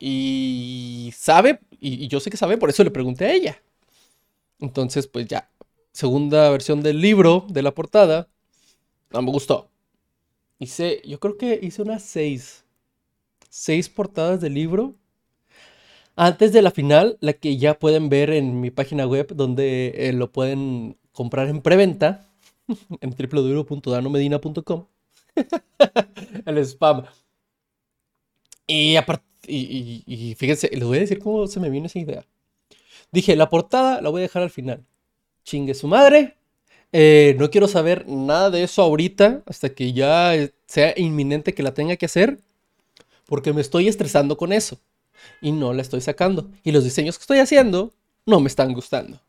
Y 0.00 1.14
sabe, 1.16 1.60
y, 1.78 2.08
yo 2.08 2.18
sé 2.18 2.28
que 2.28 2.36
sabe, 2.36 2.58
por 2.58 2.70
eso 2.70 2.82
le 2.82 2.90
pregunté 2.90 3.26
a 3.26 3.32
ella. 3.32 3.62
Entonces, 4.58 5.06
pues 5.06 5.28
ya, 5.28 5.48
segunda 5.92 6.50
versión 6.50 6.82
del 6.82 7.00
libro, 7.00 7.46
de 7.48 7.62
la 7.62 7.72
portada, 7.72 8.26
no 9.12 9.22
me 9.22 9.30
gustó. 9.30 9.70
Hice, 10.58 11.00
yo 11.04 11.20
creo 11.20 11.38
que 11.38 11.60
hice 11.62 11.82
unas 11.82 12.02
seis, 12.02 12.64
seis 13.48 13.88
portadas 13.88 14.40
del 14.40 14.54
libro. 14.54 14.96
Antes 16.16 16.52
de 16.52 16.60
la 16.62 16.70
final, 16.70 17.16
la 17.20 17.32
que 17.32 17.56
ya 17.56 17.78
pueden 17.78 18.08
ver 18.08 18.30
en 18.30 18.60
mi 18.60 18.70
página 18.70 19.06
web, 19.06 19.34
donde 19.34 19.94
eh, 19.96 20.12
lo 20.12 20.30
pueden 20.30 20.96
comprar 21.12 21.48
en 21.48 21.62
preventa, 21.62 22.28
en 23.00 23.10
www.danomedina.com. 23.10 24.86
El 26.46 26.58
spam. 26.58 27.04
Y 28.66 28.96
aparte, 28.96 29.24
y, 29.46 30.34
fíjense, 30.38 30.70
les 30.72 30.84
voy 30.84 30.98
a 30.98 31.00
decir 31.00 31.18
cómo 31.18 31.46
se 31.46 31.60
me 31.60 31.70
vino 31.70 31.86
esa 31.86 31.98
idea. 31.98 32.24
Dije, 33.10 33.34
la 33.36 33.48
portada 33.48 34.00
la 34.00 34.10
voy 34.10 34.20
a 34.20 34.22
dejar 34.22 34.42
al 34.42 34.50
final. 34.50 34.84
Chingue 35.44 35.74
su 35.74 35.88
madre. 35.88 36.36
Eh, 36.92 37.36
no 37.38 37.50
quiero 37.50 37.68
saber 37.68 38.06
nada 38.06 38.50
de 38.50 38.62
eso 38.62 38.82
ahorita, 38.82 39.42
hasta 39.46 39.70
que 39.70 39.92
ya 39.92 40.32
sea 40.66 40.94
inminente 40.96 41.54
que 41.54 41.62
la 41.62 41.74
tenga 41.74 41.96
que 41.96 42.06
hacer, 42.06 42.38
porque 43.26 43.52
me 43.52 43.62
estoy 43.62 43.88
estresando 43.88 44.36
con 44.36 44.52
eso. 44.52 44.78
Y 45.40 45.52
no 45.52 45.72
la 45.72 45.82
estoy 45.82 46.00
sacando. 46.00 46.50
Y 46.62 46.72
los 46.72 46.84
diseños 46.84 47.18
que 47.18 47.22
estoy 47.22 47.38
haciendo 47.38 47.92
no 48.26 48.40
me 48.40 48.48
están 48.48 48.72
gustando. 48.72 49.20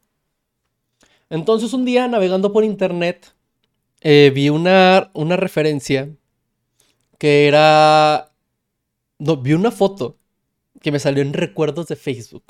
Entonces 1.29 1.73
un 1.73 1.85
día 1.85 2.07
navegando 2.07 2.53
por 2.53 2.63
internet, 2.63 3.33
eh, 4.01 4.31
vi 4.33 4.49
una, 4.49 5.09
una 5.13 5.35
referencia 5.35 6.09
que 7.17 7.47
era 7.47 8.33
no, 9.23 9.37
vi 9.37 9.53
una 9.53 9.71
foto 9.71 10.17
que 10.81 10.91
me 10.91 10.99
salió 10.99 11.21
en 11.21 11.33
recuerdos 11.33 11.87
de 11.87 11.95
Facebook. 11.95 12.43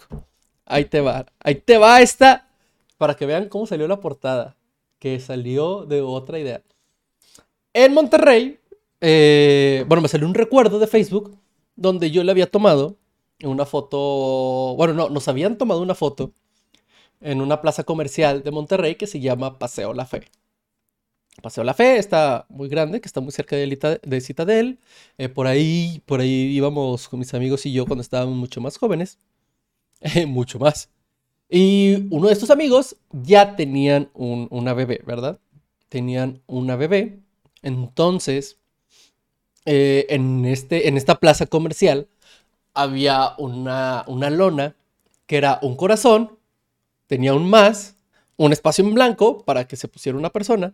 Ahí 0.66 0.86
te 0.86 1.02
va. 1.02 1.28
Ahí 1.40 1.56
te 1.56 1.78
va 1.78 2.02
esta. 2.02 2.50
Para 2.98 3.16
que 3.16 3.26
vean 3.26 3.48
cómo 3.50 3.68
salió 3.68 3.88
la 3.88 4.00
portada. 4.00 4.58
Que 4.98 5.20
salió 5.20 5.86
de 5.86 6.02
otra 6.02 6.40
idea. 6.40 6.64
En 7.74 7.94
Monterrey. 7.94 8.60
Eh, 9.02 9.86
bueno, 9.88 10.02
me 10.02 10.08
salió 10.08 10.26
un 10.26 10.34
recuerdo 10.34 10.80
de 10.80 10.88
Facebook. 10.88 11.38
donde 11.76 12.12
yo 12.12 12.24
le 12.24 12.32
había 12.32 12.50
tomado 12.50 12.98
una 13.44 13.66
foto, 13.66 14.76
bueno, 14.78 14.94
no, 14.94 15.10
nos 15.10 15.28
habían 15.28 15.58
tomado 15.58 15.82
una 15.82 15.96
foto 15.96 16.34
en 17.22 17.42
una 17.42 17.62
plaza 17.62 17.84
comercial 17.84 18.44
de 18.44 18.52
Monterrey 18.52 18.96
que 18.96 19.08
se 19.08 19.20
llama 19.20 19.60
Paseo 19.60 19.94
La 19.94 20.06
Fe. 20.06 20.24
Paseo 21.42 21.64
La 21.64 21.74
Fe 21.74 21.98
está 21.98 22.46
muy 22.50 22.70
grande, 22.70 23.02
que 23.02 23.08
está 23.08 23.22
muy 23.22 23.32
cerca 23.32 23.56
de, 23.56 24.00
de 24.04 24.22
Citadel. 24.22 24.80
Eh, 25.18 25.30
por 25.30 25.48
ahí, 25.48 26.02
por 26.06 26.20
ahí 26.20 26.30
íbamos 26.30 27.10
con 27.10 27.20
mis 27.20 27.34
amigos 27.34 27.66
y 27.66 27.74
yo 27.74 27.86
cuando 27.86 28.02
estábamos 28.02 28.36
mucho 28.36 28.62
más 28.62 28.78
jóvenes. 28.78 29.20
mucho 30.28 30.60
más. 30.60 30.90
Y 31.50 32.08
uno 32.10 32.28
de 32.28 32.34
estos 32.34 32.50
amigos 32.50 32.98
ya 33.12 33.56
tenían 33.56 34.10
una 34.14 34.74
bebé, 34.74 35.02
¿verdad? 35.06 35.40
Tenían 35.90 36.42
una 36.48 36.76
bebé. 36.76 37.20
Entonces, 37.62 38.58
eh, 39.66 40.08
en, 40.10 40.46
este, 40.46 40.88
en 40.88 40.98
esta 40.98 41.20
plaza 41.20 41.46
comercial 41.46 42.08
había 42.74 43.34
una, 43.38 44.04
una 44.08 44.30
lona 44.30 44.76
que 45.26 45.38
era 45.38 45.60
un 45.62 45.76
corazón, 45.76 46.38
tenía 47.08 47.34
un 47.34 47.50
más, 47.50 47.96
un 48.38 48.52
espacio 48.52 48.84
en 48.84 48.94
blanco 48.94 49.44
para 49.44 49.68
que 49.68 49.76
se 49.76 49.88
pusiera 49.88 50.18
una 50.18 50.32
persona, 50.32 50.74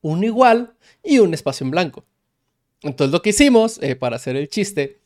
un 0.00 0.22
igual 0.24 0.74
y 1.02 1.18
un 1.18 1.34
espacio 1.34 1.64
en 1.64 1.70
blanco. 1.70 2.04
Entonces 2.82 3.12
lo 3.12 3.22
que 3.22 3.30
hicimos 3.30 3.78
eh, 3.82 3.96
para 3.96 4.16
hacer 4.16 4.36
el 4.36 4.48
chiste 4.48 5.00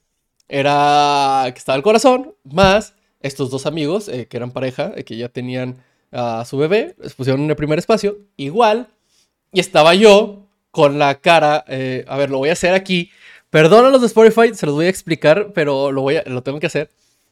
era 0.48 1.44
que 1.52 1.59
estaba 1.59 1.76
el 1.76 1.83
corazón 1.83 2.35
más 2.44 2.94
estos 3.20 3.50
dos 3.50 3.66
amigos 3.66 4.09
eh, 4.09 4.26
que 4.26 4.37
eran 4.37 4.50
pareja, 4.50 4.92
que 4.92 5.16
ya 5.16 5.28
tenían 5.28 5.83
a 6.11 6.44
su 6.44 6.59
bebé, 6.59 6.94
les 7.00 7.14
pusieron 7.14 7.42
en 7.42 7.50
el 7.50 7.57
primer 7.57 7.78
espacio 7.78 8.18
igual 8.37 8.88
y 9.52 9.61
estaba 9.61 9.94
yo 9.94 10.46
con 10.70 10.98
la 10.98 11.20
cara, 11.20 11.64
a 12.07 12.16
ver, 12.16 12.31
lo 12.31 12.38
voy 12.38 12.48
a 12.48 12.52
hacer 12.52 12.74
aquí 12.74 13.11
Perdón 13.52 13.84
a 13.84 13.90
los 13.90 14.00
de 14.00 14.06
Spotify, 14.06 14.54
se 14.54 14.64
los 14.64 14.74
voy 14.74 14.86
a 14.86 14.88
explicar, 14.88 15.52
pero 15.52 15.92
lo, 15.92 16.00
voy 16.00 16.16
a, 16.16 16.22
lo 16.24 16.42
tengo 16.42 16.58
que 16.58 16.68
hacer. 16.68 16.88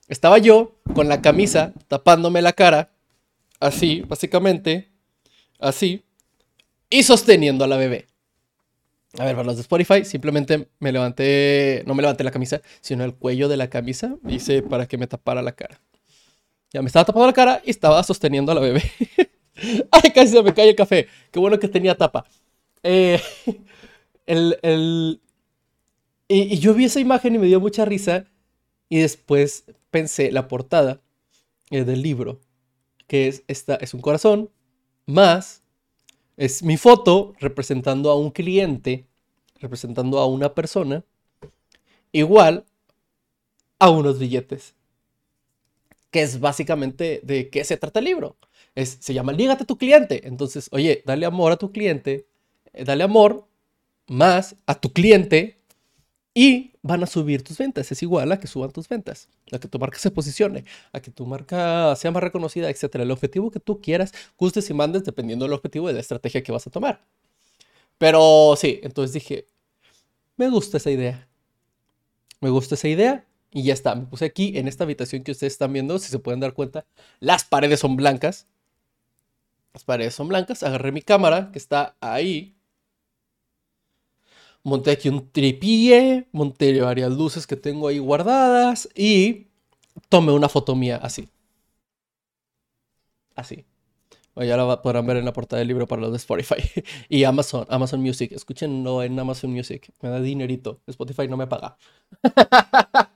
Estaba 0.06 0.36
yo 0.36 0.76
con 0.94 1.08
la 1.08 1.22
camisa 1.22 1.72
tapándome 1.88 2.42
la 2.42 2.52
cara, 2.52 2.90
así, 3.58 4.02
básicamente, 4.02 4.90
así, 5.58 6.04
y 6.90 7.04
sosteniendo 7.04 7.64
a 7.64 7.68
la 7.68 7.78
bebé. 7.78 8.06
A 9.18 9.24
ver, 9.24 9.34
para 9.34 9.46
los 9.46 9.56
de 9.56 9.62
Spotify, 9.62 10.04
simplemente 10.04 10.68
me 10.78 10.92
levanté, 10.92 11.84
no 11.86 11.94
me 11.94 12.02
levanté 12.02 12.22
la 12.22 12.30
camisa, 12.30 12.60
sino 12.82 13.02
el 13.02 13.14
cuello 13.14 13.48
de 13.48 13.56
la 13.56 13.70
camisa, 13.70 14.14
hice 14.28 14.60
para 14.60 14.86
que 14.86 14.98
me 14.98 15.06
tapara 15.06 15.40
la 15.40 15.52
cara. 15.52 15.80
Ya 16.70 16.82
me 16.82 16.88
estaba 16.88 17.06
tapando 17.06 17.28
la 17.28 17.32
cara 17.32 17.62
y 17.64 17.70
estaba 17.70 18.02
sosteniendo 18.02 18.52
a 18.52 18.56
la 18.56 18.60
bebé. 18.60 18.82
Ay, 19.90 20.10
casi 20.14 20.32
se 20.32 20.42
me 20.42 20.52
cae 20.52 20.68
el 20.68 20.76
café. 20.76 21.08
Qué 21.30 21.38
bueno 21.40 21.58
que 21.58 21.68
tenía 21.68 21.96
tapa. 21.96 22.26
Eh, 22.82 23.18
el, 24.26 24.58
el, 24.60 25.22
y, 26.30 26.58
yo 26.58 26.74
vi 26.74 26.84
esa 26.84 27.00
imagen 27.00 27.34
y 27.34 27.38
me 27.38 27.46
dio 27.46 27.60
mucha 27.60 27.84
risa. 27.84 28.26
Y 28.88 29.00
después 29.00 29.64
pensé 29.90 30.30
la 30.30 30.48
portada 30.48 31.00
eh, 31.70 31.84
del 31.84 32.02
libro, 32.02 32.40
que 33.06 33.28
es, 33.28 33.44
esta, 33.48 33.76
es 33.76 33.94
un 33.94 34.00
corazón, 34.00 34.50
más 35.06 35.62
es 36.36 36.62
mi 36.62 36.76
foto 36.76 37.34
representando 37.38 38.10
a 38.10 38.16
un 38.16 38.30
cliente, 38.30 39.06
representando 39.60 40.18
a 40.18 40.26
una 40.26 40.54
persona, 40.54 41.04
igual 42.12 42.64
a 43.78 43.90
unos 43.90 44.18
billetes. 44.18 44.74
Que 46.10 46.22
es 46.22 46.40
básicamente 46.40 47.20
de 47.22 47.50
qué 47.50 47.62
se 47.64 47.76
trata 47.76 47.98
el 47.98 48.06
libro. 48.06 48.36
Es, 48.74 48.98
se 49.00 49.14
llama 49.14 49.32
Lígate 49.32 49.64
a 49.64 49.66
tu 49.66 49.78
cliente. 49.78 50.26
Entonces, 50.26 50.68
oye, 50.72 51.02
dale 51.06 51.26
amor 51.26 51.52
a 51.52 51.56
tu 51.56 51.70
cliente, 51.70 52.26
eh, 52.72 52.84
dale 52.84 53.04
amor 53.04 53.46
más 54.08 54.56
a 54.66 54.80
tu 54.80 54.92
cliente 54.92 55.59
y 56.34 56.72
van 56.82 57.02
a 57.02 57.06
subir 57.06 57.42
tus 57.42 57.58
ventas. 57.58 57.90
Es 57.90 58.02
igual 58.02 58.30
a 58.32 58.38
que 58.38 58.46
suban 58.46 58.70
tus 58.70 58.88
ventas, 58.88 59.28
a 59.52 59.58
que 59.58 59.68
tu 59.68 59.78
marca 59.78 59.98
se 59.98 60.10
posicione, 60.10 60.64
a 60.92 61.00
que 61.00 61.10
tu 61.10 61.26
marca 61.26 61.94
sea 61.96 62.10
más 62.10 62.22
reconocida, 62.22 62.70
etc. 62.70 62.96
El 62.96 63.10
objetivo 63.10 63.50
que 63.50 63.60
tú 63.60 63.80
quieras, 63.80 64.12
gustes 64.38 64.70
y 64.70 64.74
mandes 64.74 65.04
dependiendo 65.04 65.44
del 65.44 65.54
objetivo 65.54 65.88
y 65.88 65.92
de 65.92 65.94
la 65.94 66.00
estrategia 66.00 66.42
que 66.42 66.52
vas 66.52 66.66
a 66.66 66.70
tomar. 66.70 67.04
Pero 67.98 68.54
sí, 68.56 68.80
entonces 68.82 69.12
dije, 69.12 69.46
me 70.36 70.48
gusta 70.48 70.78
esa 70.78 70.90
idea. 70.90 71.28
Me 72.40 72.48
gusta 72.50 72.74
esa 72.74 72.88
idea 72.88 73.26
y 73.50 73.64
ya 73.64 73.74
está. 73.74 73.94
Me 73.94 74.06
puse 74.06 74.24
aquí 74.24 74.56
en 74.56 74.68
esta 74.68 74.84
habitación 74.84 75.22
que 75.22 75.32
ustedes 75.32 75.54
están 75.54 75.72
viendo, 75.72 75.98
si 75.98 76.08
se 76.10 76.18
pueden 76.18 76.40
dar 76.40 76.54
cuenta, 76.54 76.86
las 77.18 77.44
paredes 77.44 77.80
son 77.80 77.96
blancas. 77.96 78.46
Las 79.74 79.84
paredes 79.84 80.14
son 80.14 80.28
blancas. 80.28 80.62
Agarré 80.62 80.92
mi 80.92 81.02
cámara 81.02 81.50
que 81.52 81.58
está 81.58 81.96
ahí 82.00 82.56
monté 84.62 84.90
aquí 84.92 85.08
un 85.08 85.30
tripié, 85.30 86.28
monté 86.32 86.80
varias 86.80 87.10
luces 87.12 87.46
que 87.46 87.56
tengo 87.56 87.88
ahí 87.88 87.98
guardadas 87.98 88.88
y 88.94 89.48
tomé 90.08 90.32
una 90.32 90.48
foto 90.48 90.74
mía 90.76 90.98
así. 91.02 91.28
Así. 93.34 93.64
ya 94.36 94.56
la 94.56 94.82
podrán 94.82 95.06
ver 95.06 95.16
en 95.16 95.24
la 95.24 95.32
portada 95.32 95.60
del 95.60 95.68
libro 95.68 95.86
para 95.86 96.02
los 96.02 96.10
de 96.12 96.18
Spotify. 96.18 96.62
y 97.08 97.24
Amazon, 97.24 97.66
Amazon 97.68 98.00
Music. 98.00 98.32
Escúchenlo 98.32 99.02
en 99.02 99.18
Amazon 99.18 99.50
Music. 99.52 99.90
Me 100.02 100.10
da 100.10 100.20
dinerito. 100.20 100.80
Spotify 100.86 101.28
no 101.28 101.36
me 101.36 101.46
paga. 101.46 101.76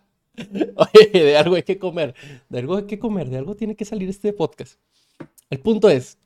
Oye, 0.77 1.11
de 1.13 1.37
algo 1.37 1.57
hay 1.57 1.63
que 1.63 1.79
comer. 1.79 2.15
De 2.49 2.59
algo 2.59 2.77
hay 2.77 2.85
que 2.85 2.99
comer. 2.99 3.29
De 3.29 3.37
algo 3.39 3.55
tiene 3.55 3.77
que 3.77 3.85
salir 3.85 4.09
este 4.09 4.33
podcast. 4.33 4.79
El 5.51 5.61
punto 5.61 5.89
es 5.91 6.19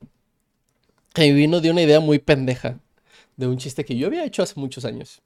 que 1.13 1.31
vino 1.33 1.59
de 1.59 1.71
una 1.71 1.81
idea 1.81 1.99
muy 1.99 2.19
pendeja 2.19 2.79
de 3.39 3.47
un 3.47 3.57
chiste 3.57 3.85
que 3.85 3.95
yo 3.95 4.07
había 4.07 4.25
hecho 4.25 4.43
hace 4.43 4.59
muchos 4.59 4.83
años, 4.83 5.21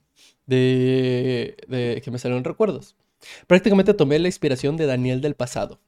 de, 0.45 1.55
que 2.03 2.11
me 2.11 2.19
salieron 2.19 2.43
recuerdos. 2.43 2.95
Prácticamente 3.47 3.95
tomé 3.95 4.19
la 4.19 4.27
inspiración 4.27 4.77
de 4.77 4.85
Daniel 4.85 5.19
del 5.19 5.33
pasado. 5.33 5.79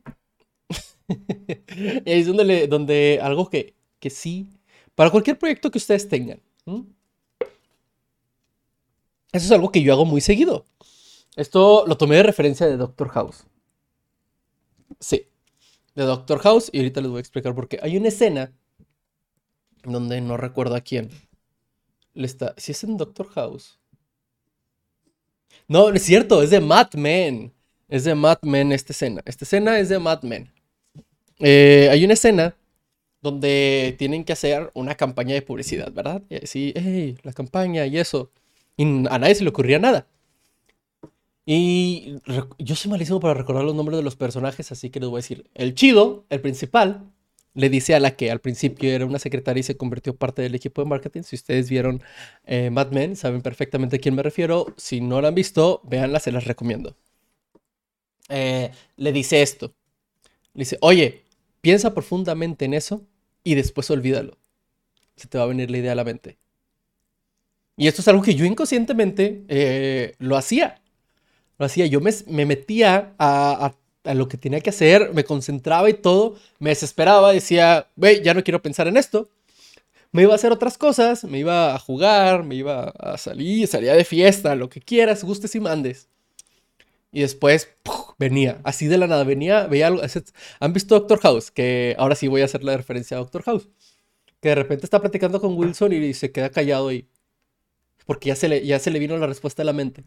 y 1.07 2.09
ahí 2.09 2.21
es 2.21 2.25
donde, 2.25 2.67
donde 2.67 3.19
algo 3.21 3.47
que, 3.47 3.75
que 3.99 4.09
sí, 4.09 4.49
para 4.95 5.11
cualquier 5.11 5.37
proyecto 5.37 5.69
que 5.69 5.77
ustedes 5.77 6.09
tengan, 6.09 6.41
eso 9.31 9.45
es 9.45 9.51
algo 9.51 9.71
que 9.71 9.83
yo 9.83 9.93
hago 9.93 10.05
muy 10.05 10.19
seguido. 10.19 10.65
Esto 11.35 11.85
lo 11.85 11.95
tomé 11.95 12.15
de 12.15 12.23
referencia 12.23 12.65
de 12.65 12.75
Doctor 12.75 13.09
House. 13.09 13.45
Sí, 14.99 15.27
de 15.93 16.03
Doctor 16.05 16.39
House, 16.39 16.71
y 16.73 16.79
ahorita 16.79 17.01
les 17.01 17.11
voy 17.11 17.17
a 17.17 17.21
explicar 17.21 17.53
por 17.53 17.67
qué. 17.67 17.77
Hay 17.83 17.97
una 17.97 18.07
escena 18.07 18.51
donde 19.83 20.21
no 20.21 20.37
recuerdo 20.37 20.73
a 20.73 20.81
quién, 20.81 21.11
está. 22.23 22.53
Si 22.57 22.71
es 22.71 22.83
en 22.83 22.97
Doctor 22.97 23.27
House. 23.29 23.79
No, 25.67 25.89
es 25.89 26.03
cierto, 26.03 26.41
es 26.41 26.49
de 26.49 26.61
Mad 26.61 26.93
Men. 26.93 27.53
Es 27.87 28.03
de 28.03 28.15
Mad 28.15 28.39
Men 28.43 28.71
esta 28.71 28.93
escena. 28.93 29.21
Esta 29.25 29.45
escena 29.45 29.79
es 29.79 29.89
de 29.89 29.99
Mad 29.99 30.23
Men. 30.23 30.51
Eh, 31.39 31.89
hay 31.91 32.05
una 32.05 32.13
escena 32.13 32.55
donde 33.21 33.95
tienen 33.97 34.23
que 34.23 34.33
hacer 34.33 34.71
una 34.73 34.95
campaña 34.95 35.33
de 35.33 35.41
publicidad, 35.41 35.91
¿verdad? 35.91 36.21
Y 36.29 36.45
sí, 36.47 36.73
hey, 36.75 37.17
la 37.23 37.33
campaña 37.33 37.85
y 37.87 37.97
eso. 37.97 38.31
Y 38.77 38.83
a 39.09 39.19
nadie 39.19 39.35
se 39.35 39.43
le 39.43 39.49
ocurría 39.49 39.79
nada. 39.79 40.07
Y 41.45 42.17
yo 42.57 42.75
soy 42.75 42.89
malísimo 42.89 43.19
para 43.19 43.35
recordar 43.35 43.63
los 43.63 43.75
nombres 43.75 43.97
de 43.97 44.03
los 44.03 44.15
personajes, 44.15 44.71
así 44.71 44.89
que 44.89 44.99
les 44.99 45.09
voy 45.09 45.17
a 45.17 45.21
decir. 45.21 45.49
El 45.53 45.75
chido, 45.75 46.25
el 46.29 46.41
principal, 46.41 47.11
le 47.55 47.69
dice 47.69 47.95
a 47.95 47.99
la 47.99 48.15
que 48.15 48.29
al 48.31 48.41
principio 48.41 48.91
era 48.91 49.05
una 49.05 49.17
secretaria 49.17 49.61
y 49.61 49.63
se 49.63 49.77
convirtió 49.77 50.15
parte 50.15 50.41
del 50.41 50.55
equipo 50.55 50.83
de 50.83 50.89
marketing. 50.89 51.23
Si 51.23 51.35
ustedes 51.37 51.69
vieron 51.69 52.03
eh, 52.45 52.69
Mad 52.69 52.91
Men, 52.91 53.15
saben 53.15 53.41
perfectamente 53.41 53.95
a 53.95 53.99
quién 53.99 54.13
me 54.13 54.23
refiero. 54.23 54.67
Si 54.77 55.01
no 55.01 55.21
la 55.21 55.29
han 55.29 55.35
visto, 55.35 55.81
véanla, 55.85 56.19
se 56.19 56.31
las 56.33 56.45
recomiendo. 56.45 56.95
Eh, 58.29 58.71
le 58.97 59.11
dice 59.13 59.41
esto. 59.41 59.73
Le 60.53 60.61
dice, 60.61 60.77
oye, 60.81 61.23
piensa 61.61 61.93
profundamente 61.93 62.65
en 62.65 62.73
eso 62.73 63.07
y 63.43 63.55
después 63.55 63.89
olvídalo. 63.89 64.37
Se 65.15 65.27
te 65.27 65.37
va 65.37 65.45
a 65.45 65.47
venir 65.47 65.71
la 65.71 65.77
idea 65.77 65.93
a 65.93 65.95
la 65.95 66.03
mente. 66.03 66.37
Y 67.77 67.87
esto 67.87 68.01
es 68.01 68.07
algo 68.09 68.21
que 68.21 68.35
yo 68.35 68.45
inconscientemente 68.45 69.45
eh, 69.47 70.15
lo 70.19 70.35
hacía. 70.35 70.81
Lo 71.57 71.65
hacía. 71.65 71.85
Yo 71.85 72.01
me, 72.01 72.45
metía 72.45 73.15
a 73.17 73.65
a 73.65 73.75
lo 74.13 74.27
que 74.27 74.37
tenía 74.37 74.61
que 74.61 74.69
hacer, 74.69 75.13
me 75.13 75.23
concentraba 75.23 75.89
y 75.89 75.93
todo, 75.93 76.35
me 76.59 76.69
desesperaba, 76.69 77.33
decía, 77.33 77.89
güey, 77.95 78.21
ya 78.21 78.33
no 78.33 78.43
quiero 78.43 78.61
pensar 78.61 78.87
en 78.87 78.97
esto. 78.97 79.29
Me 80.11 80.21
iba 80.23 80.31
a 80.33 80.35
hacer 80.35 80.51
otras 80.51 80.77
cosas, 80.77 81.23
me 81.25 81.39
iba 81.39 81.75
a 81.75 81.79
jugar, 81.79 82.43
me 82.43 82.55
iba 82.55 82.89
a 82.89 83.17
salir, 83.17 83.67
salía 83.67 83.93
de 83.95 84.05
fiesta, 84.05 84.55
lo 84.55 84.69
que 84.69 84.79
quieras, 84.81 85.23
gustes 85.23 85.55
y 85.55 85.59
mandes. 85.59 86.07
Y 87.11 87.21
después 87.21 87.69
venía, 88.19 88.61
así 88.63 88.87
de 88.87 88.97
la 88.97 89.07
nada, 89.07 89.23
venía, 89.23 89.67
veía 89.67 89.87
algo. 89.87 90.01
¿Han 90.59 90.73
visto 90.73 90.95
Doctor 90.99 91.19
House? 91.21 91.51
Que 91.51 91.95
ahora 91.97 92.15
sí 92.15 92.27
voy 92.27 92.41
a 92.41 92.45
hacer 92.45 92.63
la 92.63 92.77
referencia 92.77 93.17
a 93.17 93.19
Doctor 93.21 93.43
House. 93.43 93.69
Que 94.41 94.49
de 94.49 94.55
repente 94.55 94.85
está 94.85 95.01
platicando 95.01 95.41
con 95.41 95.57
Wilson 95.57 95.93
y 95.93 96.13
se 96.13 96.31
queda 96.31 96.49
callado 96.49 96.91
y. 96.91 97.07
Porque 98.05 98.29
ya 98.29 98.35
se 98.35 98.49
le, 98.49 98.65
ya 98.65 98.79
se 98.79 98.91
le 98.91 98.99
vino 98.99 99.17
la 99.17 99.27
respuesta 99.27 99.63
a 99.63 99.65
la 99.65 99.73
mente. 99.73 100.03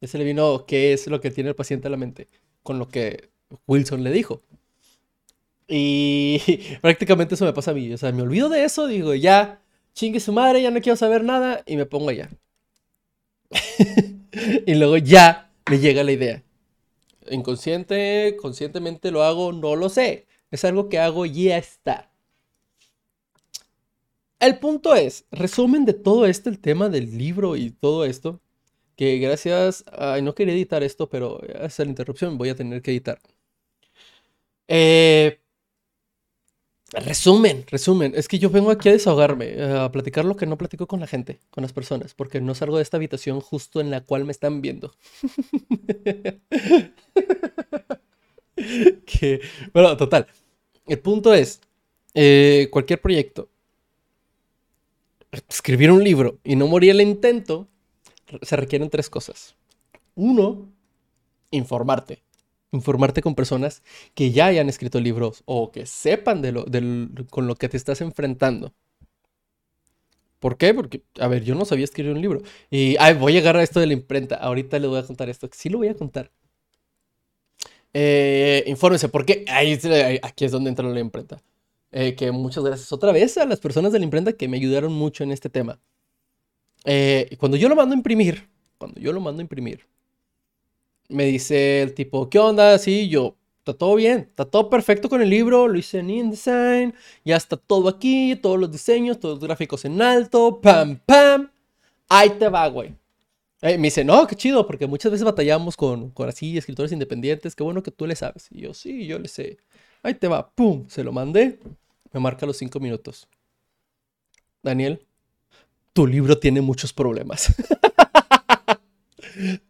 Ya 0.00 0.08
se 0.08 0.18
le 0.18 0.24
vino 0.24 0.66
qué 0.66 0.92
es 0.92 1.06
lo 1.06 1.20
que 1.20 1.30
tiene 1.30 1.50
el 1.50 1.56
paciente 1.56 1.88
a 1.88 1.90
la 1.90 1.96
mente 1.96 2.28
con 2.62 2.78
lo 2.78 2.88
que 2.88 3.30
Wilson 3.66 4.02
le 4.04 4.10
dijo. 4.10 4.42
Y 5.68 6.40
prácticamente 6.82 7.34
eso 7.34 7.44
me 7.44 7.52
pasa 7.52 7.70
a 7.70 7.74
mí. 7.74 7.92
O 7.92 7.98
sea, 7.98 8.12
me 8.12 8.22
olvido 8.22 8.48
de 8.48 8.64
eso, 8.64 8.86
digo, 8.86 9.14
ya, 9.14 9.62
chingue 9.94 10.20
su 10.20 10.32
madre, 10.32 10.62
ya 10.62 10.70
no 10.70 10.80
quiero 10.80 10.96
saber 10.96 11.24
nada 11.24 11.62
y 11.66 11.76
me 11.76 11.86
pongo 11.86 12.10
allá. 12.10 12.30
y 14.66 14.74
luego 14.74 14.96
ya 14.96 15.50
me 15.70 15.78
llega 15.78 16.04
la 16.04 16.12
idea. 16.12 16.42
Inconsciente, 17.30 18.36
conscientemente 18.40 19.10
lo 19.10 19.22
hago, 19.22 19.52
no 19.52 19.76
lo 19.76 19.88
sé. 19.88 20.26
Es 20.50 20.64
algo 20.64 20.88
que 20.88 20.98
hago 20.98 21.24
y 21.26 21.44
ya 21.44 21.56
está. 21.56 22.10
El 24.40 24.58
punto 24.58 24.96
es, 24.96 25.24
resumen 25.30 25.84
de 25.84 25.92
todo 25.92 26.26
esto, 26.26 26.50
el 26.50 26.58
tema 26.58 26.88
del 26.88 27.16
libro 27.16 27.54
y 27.54 27.70
todo 27.70 28.04
esto, 28.04 28.40
que 28.96 29.18
gracias, 29.18 29.84
ay, 29.92 30.22
no 30.22 30.34
quería 30.34 30.54
editar 30.54 30.82
esto, 30.82 31.08
pero 31.08 31.40
esa 31.42 31.84
la 31.84 31.90
interrupción, 31.90 32.38
voy 32.38 32.50
a 32.50 32.56
tener 32.56 32.82
que 32.82 32.92
editar. 32.92 33.18
Eh, 34.68 35.40
resumen, 36.92 37.64
resumen, 37.68 38.12
es 38.14 38.28
que 38.28 38.38
yo 38.38 38.50
vengo 38.50 38.70
aquí 38.70 38.88
a 38.88 38.92
desahogarme, 38.92 39.62
a 39.62 39.90
platicar 39.90 40.24
lo 40.24 40.36
que 40.36 40.46
no 40.46 40.58
platico 40.58 40.86
con 40.86 41.00
la 41.00 41.06
gente, 41.06 41.40
con 41.50 41.62
las 41.62 41.72
personas, 41.72 42.14
porque 42.14 42.40
no 42.40 42.54
salgo 42.54 42.76
de 42.76 42.82
esta 42.82 42.96
habitación 42.96 43.40
justo 43.40 43.80
en 43.80 43.90
la 43.90 44.02
cual 44.02 44.24
me 44.24 44.32
están 44.32 44.60
viendo. 44.62 44.94
que, 49.06 49.40
bueno, 49.72 49.96
total. 49.96 50.26
El 50.86 50.98
punto 51.00 51.34
es, 51.34 51.60
eh, 52.14 52.68
cualquier 52.70 53.00
proyecto, 53.00 53.48
escribir 55.48 55.90
un 55.90 56.04
libro 56.04 56.38
y 56.44 56.56
no 56.56 56.66
morir 56.66 56.90
el 56.90 57.00
intento, 57.00 57.68
se 58.42 58.56
requieren 58.56 58.90
tres 58.90 59.10
cosas. 59.10 59.56
Uno, 60.14 60.68
informarte. 61.50 62.22
Informarte 62.72 63.20
con 63.22 63.34
personas 63.34 63.82
que 64.14 64.32
ya 64.32 64.46
hayan 64.46 64.68
escrito 64.68 65.00
libros 65.00 65.42
o 65.44 65.70
que 65.72 65.84
sepan 65.86 66.40
de 66.40 66.52
lo, 66.52 66.64
con 67.30 67.46
lo 67.46 67.56
que 67.56 67.68
te 67.68 67.76
estás 67.76 68.00
enfrentando. 68.00 68.72
¿Por 70.40 70.56
qué? 70.56 70.74
Porque, 70.74 71.02
a 71.20 71.28
ver, 71.28 71.44
yo 71.44 71.54
no 71.54 71.64
sabía 71.64 71.84
escribir 71.84 72.12
un 72.12 72.20
libro. 72.20 72.42
Y, 72.70 72.96
ay, 72.98 73.14
voy 73.14 73.32
a 73.32 73.36
llegar 73.36 73.56
a 73.56 73.62
esto 73.62 73.78
de 73.78 73.86
la 73.86 73.92
imprenta. 73.92 74.36
Ahorita 74.36 74.78
les 74.78 74.90
voy 74.90 74.98
a 74.98 75.06
contar 75.06 75.28
esto. 75.28 75.48
Sí 75.52 75.68
lo 75.68 75.78
voy 75.78 75.88
a 75.88 75.94
contar. 75.94 76.32
Eh, 77.94 78.64
infórmense, 78.66 79.08
porque 79.08 79.44
ahí, 79.48 79.78
aquí 80.22 80.44
es 80.44 80.52
donde 80.52 80.70
entra 80.70 80.88
la 80.88 81.00
imprenta. 81.00 81.42
Eh, 81.92 82.14
que 82.16 82.32
muchas 82.32 82.64
gracias 82.64 82.90
otra 82.92 83.12
vez 83.12 83.36
a 83.38 83.44
las 83.44 83.60
personas 83.60 83.92
de 83.92 83.98
la 83.98 84.04
imprenta 84.04 84.32
que 84.32 84.48
me 84.48 84.56
ayudaron 84.56 84.92
mucho 84.92 85.24
en 85.24 85.30
este 85.30 85.50
tema. 85.50 85.78
Eh, 86.84 87.36
cuando 87.38 87.56
yo 87.56 87.68
lo 87.68 87.76
mando 87.76 87.94
a 87.94 87.96
imprimir, 87.96 88.48
cuando 88.78 89.00
yo 89.00 89.12
lo 89.12 89.20
mando 89.20 89.40
a 89.40 89.42
imprimir, 89.42 89.86
me 91.08 91.24
dice 91.26 91.82
el 91.82 91.94
tipo, 91.94 92.28
¿qué 92.28 92.38
onda? 92.38 92.78
Sí, 92.78 93.08
yo, 93.08 93.36
está 93.58 93.74
todo 93.74 93.94
bien, 93.94 94.20
está 94.30 94.44
todo 94.44 94.68
perfecto 94.70 95.08
con 95.08 95.22
el 95.22 95.30
libro, 95.30 95.68
lo 95.68 95.78
hice 95.78 96.00
en 96.00 96.10
InDesign, 96.10 96.94
ya 97.24 97.36
está 97.36 97.56
todo 97.56 97.88
aquí, 97.88 98.36
todos 98.36 98.58
los 98.58 98.70
diseños, 98.72 99.20
todos 99.20 99.36
los 99.36 99.44
gráficos 99.44 99.84
en 99.84 100.00
alto, 100.02 100.60
pam, 100.60 100.98
pam, 101.06 101.50
ahí 102.08 102.30
te 102.30 102.48
va, 102.48 102.66
güey. 102.68 102.94
Eh, 103.62 103.78
me 103.78 103.84
dice, 103.84 104.04
no, 104.04 104.26
qué 104.26 104.34
chido, 104.34 104.66
porque 104.66 104.88
muchas 104.88 105.12
veces 105.12 105.24
batallamos 105.24 105.76
con, 105.76 106.10
con 106.10 106.28
así 106.28 106.58
escritores 106.58 106.90
independientes, 106.92 107.54
qué 107.54 107.62
bueno 107.62 107.82
que 107.82 107.92
tú 107.92 108.06
le 108.06 108.16
sabes. 108.16 108.48
Y 108.50 108.62
yo, 108.62 108.74
sí, 108.74 109.06
yo 109.06 109.18
le 109.20 109.28
sé. 109.28 109.58
Ahí 110.02 110.14
te 110.14 110.26
va, 110.26 110.50
pum, 110.50 110.84
se 110.88 111.04
lo 111.04 111.12
mandé. 111.12 111.60
Me 112.12 112.20
marca 112.20 112.44
los 112.44 112.56
cinco 112.56 112.80
minutos. 112.80 113.28
Daniel, 114.62 115.06
tu 115.92 116.06
libro 116.06 116.38
tiene 116.38 116.60
muchos 116.60 116.92
problemas. 116.92 117.54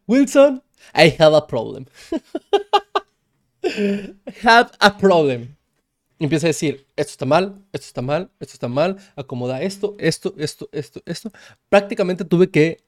Wilson, 0.06 0.62
I 0.94 1.14
have 1.18 1.36
a 1.36 1.46
problem. 1.46 1.86
have 4.42 4.70
a 4.78 4.98
problem. 4.98 5.56
empieza 6.18 6.46
a 6.46 6.48
decir, 6.48 6.86
esto 6.96 7.12
está 7.12 7.26
mal, 7.26 7.64
esto 7.72 7.86
está 7.86 8.02
mal, 8.02 8.30
esto 8.38 8.54
está 8.54 8.68
mal, 8.68 8.96
acomoda 9.16 9.62
esto, 9.62 9.96
esto, 9.98 10.34
esto, 10.38 10.68
esto, 10.72 11.02
esto. 11.04 11.32
Prácticamente 11.68 12.24
tuve 12.24 12.50
que 12.50 12.84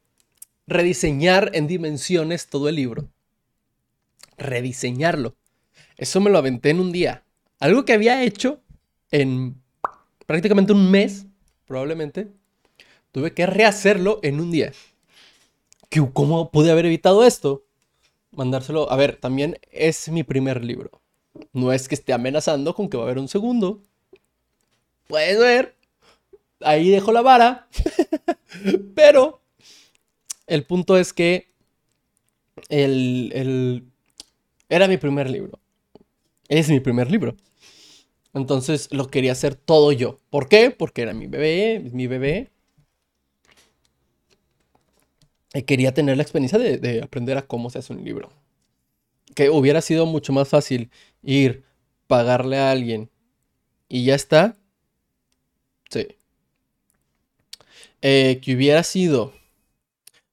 rediseñar 0.67 1.51
en 1.55 1.67
dimensiones 1.67 2.49
todo 2.49 2.69
el 2.69 2.77
libro. 2.77 3.09
Rediseñarlo. 4.37 5.37
Eso 5.97 6.21
me 6.21 6.31
lo 6.31 6.39
aventé 6.39 6.71
en 6.71 6.81
un 6.81 6.93
día. 6.93 7.25
Algo 7.59 7.85
que 7.85 7.93
había 7.93 8.23
hecho 8.23 8.61
en 9.11 9.61
prácticamente 10.27 10.73
un 10.73 10.91
mes, 10.91 11.27
probablemente, 11.67 12.29
tuve 13.15 13.33
que 13.33 13.47
rehacerlo 13.47 14.19
en 14.25 14.41
un 14.41 14.51
día. 14.51 14.73
¿Cómo 16.13 16.51
pude 16.51 16.73
haber 16.73 16.87
evitado 16.87 17.25
esto? 17.25 17.65
Mandárselo. 18.33 18.91
A 18.91 18.97
ver, 18.97 19.19
también 19.19 19.57
es 19.71 20.09
mi 20.09 20.25
primer 20.25 20.65
libro. 20.65 20.91
No 21.53 21.73
es 21.73 21.87
que 21.87 21.95
esté 21.95 22.13
amenazando 22.13 22.75
con 22.75 22.89
que 22.89 22.97
va 22.97 23.05
a 23.05 23.07
haber 23.07 23.21
un 23.21 23.29
segundo. 23.29 23.81
Puedes 25.07 25.39
ver. 25.39 25.77
Ahí 26.61 26.91
dejo 26.91 27.13
la 27.13 27.23
vara. 27.23 27.69
Pero 28.97 29.41
el 30.49 30.65
punto 30.65 30.97
es 30.97 31.13
que 31.13 31.47
el, 32.69 33.31
el, 33.33 33.85
era 34.69 34.89
mi 34.89 34.97
primer 34.97 35.31
libro. 35.31 35.61
Es 36.49 36.69
mi 36.69 36.81
primer 36.81 37.13
libro. 37.13 37.37
Entonces 38.33 38.89
lo 38.91 39.07
quería 39.07 39.31
hacer 39.31 39.55
todo 39.55 39.93
yo. 39.93 40.19
¿Por 40.31 40.49
qué? 40.49 40.73
Porque 40.73 41.03
era 41.03 41.15
mi 41.15 41.29
bebé, 41.29 41.79
mi 41.93 42.09
bebé. 42.09 42.51
Y 45.44 45.44
quería 45.63 45.95
tener 45.95 46.17
la 46.17 46.23
experiencia 46.23 46.59
de, 46.59 47.01
aprender 47.03 47.39
a 47.39 47.47
cómo 47.47 47.71
se 47.71 47.79
hace 47.79 47.93
un 47.93 48.05
libro. 48.05 48.31
Que 49.35 49.51
hubiera 49.51 49.81
sido 49.81 50.07
mucho 50.07 50.33
más 50.33 50.49
fácil 50.49 50.91
ir, 51.23 51.65
pagarle 52.07 52.59
a 52.59 52.71
alguien 52.71 53.11
y 53.89 54.05
ya 54.05 54.15
está. 54.15 54.57
Sí. 55.91 56.09
Eh, 58.03 58.41
que 58.43 58.55
hubiera 58.55 58.83
sido 58.83 59.33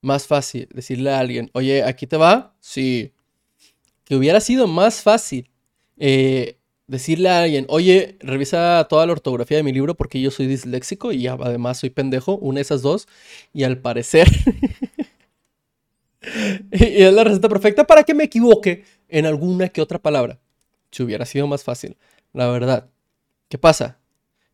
más 0.01 0.27
fácil 0.27 0.67
decirle 0.73 1.12
a 1.12 1.19
alguien, 1.19 1.51
oye, 1.53 1.84
aquí 1.84 2.07
te 2.07 2.17
va. 2.17 2.55
Sí. 2.60 3.13
Que 4.03 4.15
hubiera 4.15 4.41
sido 4.41 4.67
más 4.67 5.01
fácil 5.01 5.49
eh, 5.97 6.57
decirle 6.88 7.29
a 7.29 7.43
alguien, 7.43 7.65
oye, 7.69 8.17
revisa 8.19 8.86
toda 8.89 9.05
la 9.05 9.13
ortografía 9.13 9.57
de 9.57 9.63
mi 9.63 9.71
libro 9.71 9.95
porque 9.95 10.19
yo 10.19 10.31
soy 10.31 10.47
disléxico 10.47 11.12
y 11.12 11.27
además 11.27 11.79
soy 11.79 11.91
pendejo, 11.91 12.38
una 12.38 12.57
de 12.57 12.63
esas 12.63 12.81
dos, 12.81 13.07
y 13.53 13.63
al 13.63 13.77
parecer... 13.77 14.27
y 16.71 17.03
es 17.03 17.13
la 17.13 17.23
receta 17.23 17.49
perfecta 17.49 17.86
para 17.86 18.03
que 18.03 18.13
me 18.13 18.25
equivoque 18.25 18.86
en 19.10 19.25
alguna 19.25 19.69
que 19.69 19.81
otra 19.81 19.99
palabra. 19.99 20.39
Si 20.91 21.03
hubiera 21.03 21.25
sido 21.25 21.47
más 21.47 21.63
fácil, 21.63 21.97
la 22.34 22.47
verdad. 22.47 22.89
¿Qué 23.49 23.57
pasa? 23.57 23.99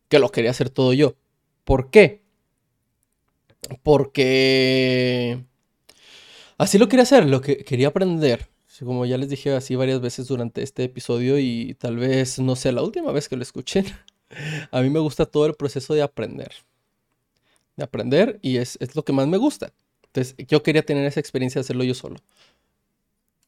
Que 0.08 0.18
lo 0.18 0.30
quería 0.30 0.50
hacer 0.50 0.70
todo 0.70 0.92
yo. 0.92 1.16
¿Por 1.64 1.90
qué? 1.90 2.22
Porque... 3.82 5.44
Así 6.56 6.78
lo 6.78 6.88
quería 6.88 7.04
hacer, 7.04 7.26
lo 7.26 7.40
que 7.40 7.64
quería 7.64 7.88
aprender 7.88 8.48
como 8.84 9.06
ya 9.06 9.18
les 9.18 9.28
dije 9.28 9.52
así 9.54 9.76
varias 9.76 10.00
veces 10.00 10.26
durante 10.28 10.62
este 10.62 10.84
episodio 10.84 11.38
y 11.38 11.74
tal 11.74 11.96
vez 11.96 12.38
no 12.38 12.56
sea 12.56 12.72
la 12.72 12.82
última 12.82 13.12
vez 13.12 13.28
que 13.28 13.36
lo 13.36 13.42
escuchen, 13.42 13.86
a 14.70 14.80
mí 14.82 14.90
me 14.90 15.00
gusta 15.00 15.26
todo 15.26 15.46
el 15.46 15.54
proceso 15.54 15.94
de 15.94 16.02
aprender. 16.02 16.52
De 17.76 17.84
aprender 17.84 18.38
y 18.42 18.56
es, 18.56 18.78
lo 18.94 19.04
que 19.04 19.12
más 19.12 19.26
me 19.26 19.36
gusta. 19.36 19.72
Entonces 20.08 20.34
yo 20.46 20.62
quería 20.62 20.84
tener 20.84 21.06
esa 21.06 21.20
experiencia 21.20 21.60
de 21.60 21.64
hacerlo 21.64 21.84
yo 21.84 21.94
solo. 21.94 22.16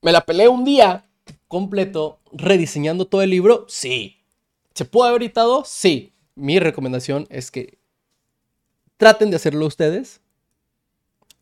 ¿Me 0.03 0.13
la 0.13 0.25
peleé 0.25 0.49
un 0.49 0.65
día 0.65 1.07
completo 1.49 2.21
rediseñando 2.33 3.07
todo 3.07 3.23
el 3.23 3.31
libro? 3.31 3.67
Sí. 3.69 4.19
¿Se 4.75 4.85
puede 4.85 5.11
haber 5.11 5.23
editado? 5.23 5.65
Sí. 5.67 6.13
Mi 6.35 6.59
recomendación 6.59 7.27
es 7.31 7.51
que 7.51 7.79
traten 8.97 9.31
de 9.31 9.37
hacerlo 9.37 9.67
ustedes. 9.67 10.21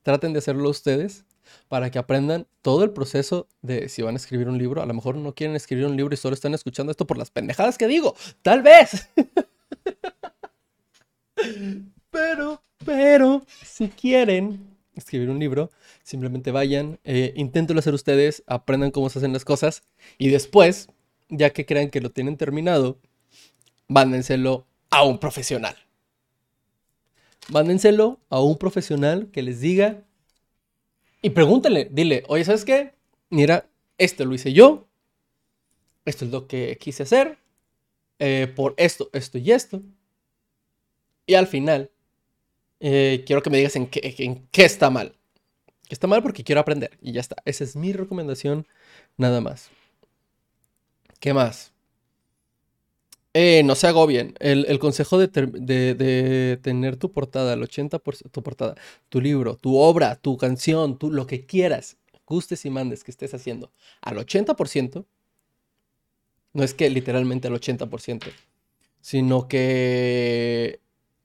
Traten 0.02 0.33
de 0.33 0.38
hacerlo 0.38 0.70
ustedes 0.70 1.24
para 1.68 1.90
que 1.90 1.98
aprendan 1.98 2.46
todo 2.62 2.85
el 2.85 2.90
proceso 2.90 3.48
de 3.62 3.88
si 3.88 4.02
van 4.02 4.14
a 4.14 4.18
escribir 4.18 4.48
un 4.48 4.59
libro. 4.59 4.83
A 4.83 4.87
lo 4.87 4.94
mejor 4.94 5.16
no 5.16 5.35
quieren 5.35 5.57
escribir 5.57 5.87
un 5.87 5.96
libro 5.96 6.14
y 6.14 6.16
solo 6.16 6.35
están 6.35 6.54
escuchando 6.54 6.90
esto 6.90 7.07
por 7.07 7.18
las 7.18 7.31
pendejadas 7.31 7.78
que 7.78 7.87
digo. 7.87 8.14
Tal 8.42 8.62
vez. 8.62 9.09
pero, 12.11 12.61
pero, 12.85 13.42
si 13.64 13.88
quieren 13.88 14.77
escribir 14.98 15.30
un 15.30 15.38
libro, 15.38 15.70
simplemente 16.02 16.50
vayan, 16.50 16.98
eh, 17.04 17.32
inténtenlo 17.37 17.80
hacer 17.80 17.94
ustedes, 17.94 18.42
aprendan 18.46 18.90
cómo 18.90 19.08
se 19.11 19.18
hacen 19.18 19.32
las 19.32 19.44
cosas 19.44 19.82
y 20.18 20.28
después, 20.28 20.88
ya 21.28 21.50
que 21.50 21.66
crean 21.66 21.90
que 21.90 22.00
lo 22.00 22.11
tienen 22.11 22.37
terminado, 22.37 22.98
mándenselo 23.87 24.66
a 24.90 25.04
un 25.04 25.18
profesional. 25.18 25.76
Mándenselo 27.50 28.20
a 28.28 28.40
un 28.40 28.58
profesional 28.58 29.30
que 29.32 29.42
les 29.42 29.61
diga 29.61 30.04
y 31.20 31.30
pregúntale, 31.30 31.88
dile, 31.90 32.22
oye, 32.28 32.44
¿sabes 32.44 32.64
qué? 32.64 32.94
Mira, 33.30 33.68
esto 33.98 34.24
lo 34.24 34.34
hice 34.34 34.52
yo. 34.52 34.87
Esto 36.04 36.24
es 36.24 36.30
lo 36.30 36.46
que 36.46 36.78
quise 36.80 37.02
hacer. 37.02 37.38
Eh, 38.18 38.52
por 38.54 38.74
esto, 38.76 39.11
esto 39.12 39.38
y 39.38 39.50
esto. 39.50 39.82
Y 41.26 41.34
al 41.34 41.46
final, 41.46 41.90
eh, 42.80 43.24
quiero 43.26 43.42
que 43.42 43.50
me 43.50 43.58
digas 43.58 43.76
en 43.76 43.86
qué, 43.86 44.44
está 44.64 44.90
mal. 44.90 45.14
Está 45.88 46.06
mal 46.06 46.22
porque 46.22 46.44
quiero 46.44 46.60
aprender. 46.60 46.98
Y 47.00 47.12
ya 47.12 47.20
está. 47.20 47.36
Esa 47.44 47.64
es 47.64 47.76
mi 47.76 47.92
recomendación, 47.92 48.66
nada 49.16 49.40
más. 49.40 49.70
¿Qué 51.20 51.34
más? 51.34 51.72
Eh, 53.34 53.62
no 53.64 53.74
se 53.74 53.86
agobien. 53.86 54.34
El, 54.40 54.66
el 54.68 54.78
consejo 54.78 55.18
de, 55.18 55.28
tener 56.62 56.96
tu 56.96 57.12
portada, 57.12 57.54
el 57.54 57.62
80% 57.62 58.30
tu 58.30 58.42
portada, 58.42 58.74
tu 59.08 59.20
libro, 59.20 59.56
tu 59.56 59.76
obra, 59.78 60.16
tu 60.16 60.36
canción, 60.36 60.98
tu, 60.98 61.10
lo 61.12 61.26
que 61.26 61.46
quieras, 61.46 61.96
gustes 62.26 62.64
y 62.64 62.70
mandes 62.70 63.04
que 63.04 63.10
estés 63.10 63.34
haciendo 63.34 63.72
al 64.00 64.16
80%, 64.18 65.04
no 66.52 66.64
es 66.64 66.74
que 66.74 66.90
literalmente 66.90 67.48
al 67.48 67.54
80%, 67.54 68.30
sino 69.00 69.48
que 69.48 70.80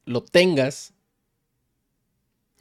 lo 0.05 0.23
tengas, 0.23 0.92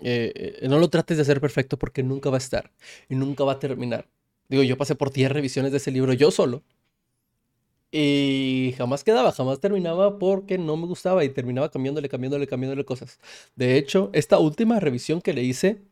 eh, 0.03 0.59
eh, 0.63 0.69
no 0.69 0.79
lo 0.79 0.91
trates 0.91 1.17
de 1.17 1.23
hacer 1.23 1.41
perfecto 1.41 1.79
porque 1.79 2.03
nunca 2.03 2.31
va 2.31 2.37
a 2.37 2.39
estar 2.39 2.71
y 3.09 3.15
nunca 3.15 3.45
va 3.45 3.53
a 3.53 3.59
terminar. 3.59 4.09
Digo, 4.49 4.63
yo 4.63 4.77
pasé 4.77 4.95
por 4.95 5.13
10 5.13 5.33
revisiones 5.33 5.73
de 5.73 5.79
ese 5.79 5.91
libro 5.91 6.13
yo 6.13 6.31
solo. 6.31 6.63
Y 7.91 8.75
jamás 8.79 9.05
quedaba, 9.05 9.33
jamás 9.33 9.61
terminaba 9.61 10.19
porque 10.19 10.57
no 10.57 10.79
me 10.79 10.87
gustaba 10.87 11.25
y 11.25 11.29
terminaba 11.29 11.71
cambiándole, 11.71 12.09
cambiándole, 12.09 12.47
cambiándole 12.47 12.85
cosas. 12.85 13.19
De 13.55 13.77
hecho, 13.77 14.11
esta 14.15 14.39
última 14.39 14.81
revisión 14.81 15.21
que 15.21 15.35
le 15.35 15.43
hice, 15.43 15.83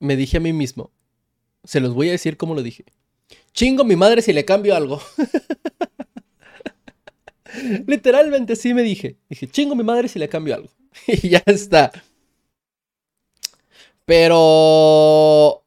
me 0.00 0.16
dije 0.16 0.38
a 0.38 0.40
mí 0.40 0.54
mismo, 0.54 0.90
se 1.64 1.80
los 1.80 1.94
voy 1.94 2.08
a 2.08 2.12
decir 2.12 2.38
como 2.38 2.54
lo 2.54 2.62
dije. 2.62 2.84
Chingo 3.52 3.84
mi 3.84 3.94
madre 3.94 4.22
si 4.22 4.32
le 4.32 4.44
cambio 4.44 4.74
algo. 4.74 5.00
Literalmente 7.86 8.56
sí 8.56 8.74
me 8.74 8.82
dije. 8.82 9.16
Dije, 9.28 9.48
chingo 9.48 9.74
mi 9.74 9.84
madre 9.84 10.08
si 10.08 10.18
le 10.18 10.28
cambio 10.28 10.54
algo. 10.54 10.70
y 11.06 11.28
ya 11.28 11.42
está. 11.46 11.92
Pero, 14.04 15.64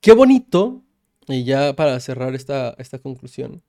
qué 0.00 0.12
bonito. 0.12 0.82
Y 1.28 1.44
ya 1.44 1.74
para 1.74 1.98
cerrar 2.00 2.34
esta, 2.34 2.74
esta 2.78 2.98
conclusión. 2.98 3.62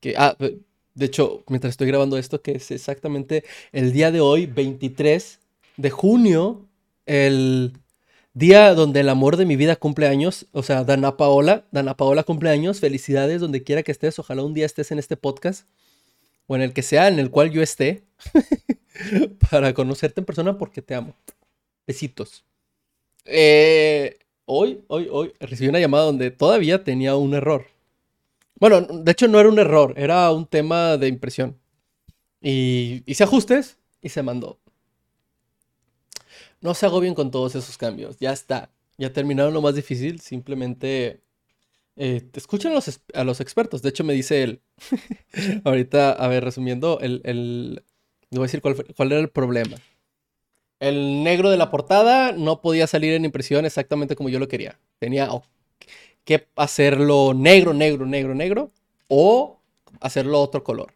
Que, 0.00 0.14
ah, 0.16 0.36
de 0.38 1.06
hecho, 1.06 1.44
mientras 1.48 1.72
estoy 1.72 1.86
grabando 1.86 2.18
esto, 2.18 2.42
que 2.42 2.52
es 2.52 2.70
exactamente 2.70 3.44
el 3.72 3.92
día 3.92 4.10
de 4.10 4.20
hoy, 4.20 4.46
23 4.46 5.40
de 5.76 5.90
junio, 5.90 6.68
el 7.06 7.72
día 8.34 8.74
donde 8.74 9.00
el 9.00 9.08
amor 9.08 9.36
de 9.36 9.46
mi 9.46 9.56
vida 9.56 9.76
cumple 9.76 10.06
años, 10.08 10.46
o 10.52 10.62
sea, 10.62 10.84
Dana 10.84 11.16
Paola, 11.16 11.66
Dana 11.72 11.96
Paola 11.96 12.24
cumple 12.24 12.50
años, 12.50 12.80
felicidades 12.80 13.40
donde 13.40 13.62
quiera 13.62 13.82
que 13.82 13.92
estés, 13.92 14.18
ojalá 14.18 14.42
un 14.44 14.54
día 14.54 14.66
estés 14.66 14.90
en 14.90 14.98
este 14.98 15.16
podcast, 15.16 15.68
o 16.46 16.56
en 16.56 16.62
el 16.62 16.72
que 16.72 16.82
sea, 16.82 17.08
en 17.08 17.18
el 17.18 17.30
cual 17.30 17.50
yo 17.50 17.62
esté, 17.62 18.04
para 19.50 19.74
conocerte 19.74 20.20
en 20.20 20.24
persona 20.24 20.58
porque 20.58 20.82
te 20.82 20.94
amo. 20.94 21.14
Besitos. 21.86 22.44
Eh, 23.24 24.18
hoy, 24.44 24.82
hoy, 24.88 25.08
hoy 25.10 25.32
recibí 25.40 25.68
una 25.68 25.80
llamada 25.80 26.04
donde 26.04 26.30
todavía 26.30 26.84
tenía 26.84 27.16
un 27.16 27.34
error. 27.34 27.66
Bueno, 28.56 28.80
de 28.80 29.12
hecho 29.12 29.28
no 29.28 29.38
era 29.38 29.48
un 29.48 29.58
error, 29.58 29.94
era 29.96 30.30
un 30.32 30.46
tema 30.46 30.96
de 30.96 31.08
impresión. 31.08 31.56
Y 32.40 33.02
hice 33.06 33.24
ajustes 33.24 33.78
y 34.02 34.08
se 34.08 34.22
mandó. 34.22 34.58
No 36.60 36.74
se 36.74 36.86
hago 36.86 37.00
bien 37.00 37.14
con 37.14 37.30
todos 37.30 37.54
esos 37.54 37.78
cambios, 37.78 38.18
ya 38.18 38.32
está. 38.32 38.70
Ya 38.96 39.12
terminaron 39.12 39.54
lo 39.54 39.62
más 39.62 39.76
difícil, 39.76 40.20
simplemente 40.20 41.20
eh, 41.96 42.22
escuchen 42.34 42.72
a 42.72 43.24
los, 43.24 43.40
expertos. 43.40 43.82
De 43.82 43.90
hecho, 43.90 44.04
me 44.04 44.12
dice 44.12 44.42
él, 44.42 44.60
ahorita, 45.64 46.12
a 46.12 46.28
ver, 46.28 46.44
resumiendo, 46.44 46.98
el, 47.00 47.20
el, 47.24 47.84
voy 48.30 48.40
a 48.40 48.42
decir 48.42 48.60
cuál, 48.60 48.76
cuál 48.96 49.12
era 49.12 49.20
el 49.20 49.30
problema. 49.30 49.76
El 50.80 51.24
negro 51.24 51.50
de 51.50 51.56
la 51.56 51.70
portada 51.70 52.32
no 52.32 52.60
podía 52.60 52.86
salir 52.86 53.12
en 53.14 53.24
impresión 53.24 53.64
exactamente 53.64 54.14
como 54.14 54.28
yo 54.28 54.38
lo 54.38 54.48
quería. 54.48 54.78
Tenía 54.98 55.28
que 56.24 56.46
hacerlo 56.56 57.34
negro, 57.34 57.74
negro, 57.74 58.06
negro, 58.06 58.34
negro 58.34 58.70
o 59.08 59.60
hacerlo 60.00 60.40
otro 60.40 60.62
color. 60.62 60.94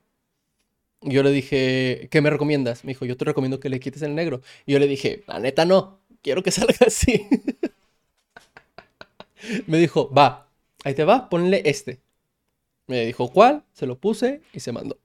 Yo 1.00 1.22
le 1.24 1.32
dije, 1.32 2.08
¿qué 2.10 2.20
me 2.20 2.30
recomiendas? 2.30 2.84
Me 2.84 2.90
dijo, 2.90 3.04
yo 3.04 3.16
te 3.16 3.24
recomiendo 3.24 3.58
que 3.58 3.68
le 3.68 3.80
quites 3.80 4.02
el 4.02 4.14
negro. 4.14 4.40
Y 4.66 4.72
yo 4.72 4.78
le 4.78 4.86
dije, 4.86 5.24
la 5.26 5.40
neta 5.40 5.64
no, 5.64 6.00
quiero 6.22 6.42
que 6.42 6.50
salga 6.52 6.86
así. 6.86 7.26
me 9.66 9.78
dijo, 9.78 10.12
va, 10.12 10.48
ahí 10.84 10.94
te 10.94 11.04
va, 11.04 11.28
ponle 11.28 11.62
este. 11.64 12.00
Me 12.86 13.06
dijo, 13.06 13.28
¿cuál? 13.28 13.64
Se 13.72 13.86
lo 13.86 13.98
puse 13.98 14.42
y 14.52 14.60
se 14.60 14.70
mandó. 14.70 14.98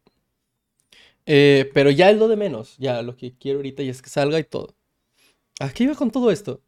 Eh, 1.30 1.70
pero 1.74 1.92
ya 1.92 2.10
es 2.10 2.18
lo 2.18 2.30
de 2.30 2.38
menos, 2.38 2.78
ya 2.78 3.02
lo 3.02 3.18
que 3.18 3.34
quiero 3.38 3.60
ahorita 3.60 3.84
ya 3.84 3.92
es 3.92 4.02
que 4.02 4.10
salga 4.10 4.40
y 4.40 4.46
todo. 4.46 4.76
¿A 5.60 5.70
qué 5.70 5.84
iba 5.84 5.94
con 5.94 6.10
todo 6.10 6.32
esto? 6.32 6.62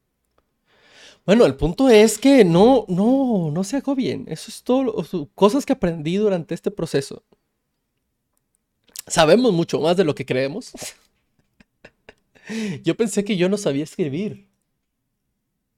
Bueno, 1.26 1.46
el 1.46 1.56
punto 1.56 1.90
es 1.90 2.18
que 2.18 2.44
no, 2.44 2.86
no, 2.90 3.52
no 3.52 3.64
se 3.64 3.78
hago 3.78 3.96
bien. 3.96 4.26
Eso 4.28 4.52
es 4.52 4.64
todo, 4.64 5.30
cosas 5.34 5.66
que 5.66 5.74
aprendí 5.74 6.18
durante 6.18 6.56
este 6.56 6.72
proceso. 6.72 7.24
Sabemos 9.08 9.54
mucho 9.54 9.80
más 9.80 9.96
de 9.96 10.04
lo 10.04 10.14
que 10.14 10.26
creemos. 10.26 10.74
yo 12.84 12.98
pensé 12.98 13.24
que 13.24 13.38
yo 13.38 13.48
no 13.48 13.58
sabía 13.58 13.84
escribir. 13.84 14.48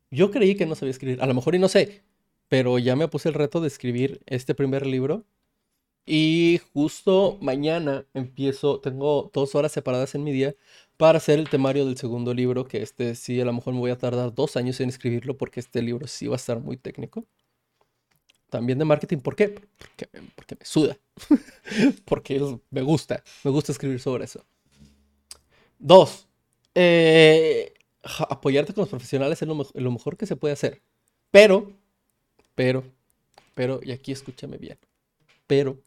Yo 0.10 0.32
creí 0.32 0.56
que 0.56 0.65
no 0.65 0.76
sabía 0.76 0.91
escribir. 0.91 1.22
A 1.22 1.28
lo 1.28 1.36
mejor 1.36 1.54
y 1.54 1.60
no 1.60 1.70
sé, 1.70 2.02
pero 2.48 2.80
ya 2.80 2.96
me 2.96 3.08
puse 3.08 3.30
el 3.30 3.36
reto 3.36 3.62
de 3.62 3.67
escribir 3.67 4.22
este 4.26 4.56
primer 4.56 4.88
libro. 4.88 5.24
Y 6.05 6.59
justo 6.73 7.37
mañana 7.41 8.05
empiezo, 8.13 8.79
tengo 8.79 9.29
dos 9.33 9.55
horas 9.55 9.71
separadas 9.71 10.15
en 10.15 10.23
mi 10.23 10.31
día 10.31 10.55
para 10.97 11.17
hacer 11.17 11.39
el 11.39 11.49
temario 11.49 11.85
del 11.85 11.97
segundo 11.97 12.33
libro, 12.33 12.65
que 12.65 12.81
este 12.81 13.15
sí 13.15 13.39
a 13.39 13.45
lo 13.45 13.53
mejor 13.53 13.73
me 13.73 13.79
voy 13.79 13.91
a 13.91 13.97
tardar 13.97 14.33
dos 14.33 14.57
años 14.57 14.79
en 14.81 14.89
escribirlo 14.89 15.37
porque 15.37 15.59
este 15.59 15.81
libro 15.81 16.07
sí 16.07 16.27
va 16.27 16.35
a 16.35 16.37
estar 16.37 16.59
muy 16.59 16.77
técnico. 16.77 17.25
También 18.49 18.79
de 18.79 18.85
marketing, 18.85 19.19
¿por 19.19 19.35
qué? 19.35 19.49
Porque, 20.35 20.55
me 20.59 20.65
suda, 20.65 20.97
porque 22.05 22.39
me 22.69 22.81
gusta, 22.81 23.23
me 23.43 23.51
gusta 23.51 23.71
escribir 23.71 23.99
sobre 24.01 24.25
eso. 24.25 24.45
Dos, 25.79 26.27
eh, 26.75 27.73
apoyarte 28.03 28.73
con 28.73 28.81
los 28.81 28.89
profesionales 28.89 29.41
es 29.41 29.47
lo, 29.47 29.65
lo 29.73 29.91
mejor 29.91 30.17
que 30.17 30.25
se 30.25 30.35
puede 30.35 30.53
hacer. 30.53 30.81
Pero, 31.31 31.71
pero, 32.53 32.83
pero, 33.55 33.79
y 33.81 33.91
aquí 33.91 34.11
escúchame 34.11 34.57
bien, 34.57 34.77
pero, 35.47 35.81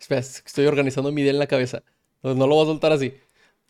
espera, 0.00 0.20
estoy 0.20 0.66
organizando 0.66 1.12
mi 1.12 1.22
idea 1.22 1.32
en 1.32 1.38
la 1.38 1.46
cabeza, 1.46 1.82
no 2.22 2.34
lo 2.34 2.54
voy 2.54 2.64
a 2.64 2.66
soltar 2.66 2.92
así. 2.92 3.14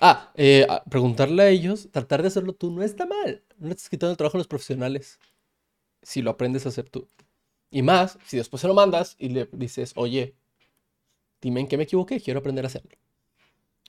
Ah, 0.02 0.32
eh, 0.34 0.66
preguntarle 0.88 1.42
a 1.42 1.48
ellos, 1.50 1.88
tratar 1.92 2.22
de 2.22 2.28
hacerlo 2.28 2.54
tú 2.54 2.70
no 2.70 2.82
está 2.82 3.04
mal. 3.04 3.44
No 3.58 3.68
estás 3.68 3.90
quitando 3.90 4.12
el 4.12 4.16
trabajo 4.16 4.38
a 4.38 4.40
los 4.40 4.48
profesionales 4.48 5.18
si 6.02 6.22
lo 6.22 6.30
aprendes 6.30 6.64
a 6.64 6.70
hacer 6.70 6.88
tú. 6.88 7.08
Y 7.70 7.82
más, 7.82 8.18
si 8.26 8.38
después 8.38 8.62
se 8.62 8.66
lo 8.66 8.74
mandas 8.74 9.14
y 9.18 9.28
le 9.28 9.48
dices, 9.52 9.92
oye, 9.96 10.34
dime 11.42 11.60
en 11.60 11.68
qué 11.68 11.76
me 11.76 11.84
equivoqué, 11.84 12.20
quiero 12.20 12.40
aprender 12.40 12.64
a 12.64 12.68
hacerlo. 12.68 12.96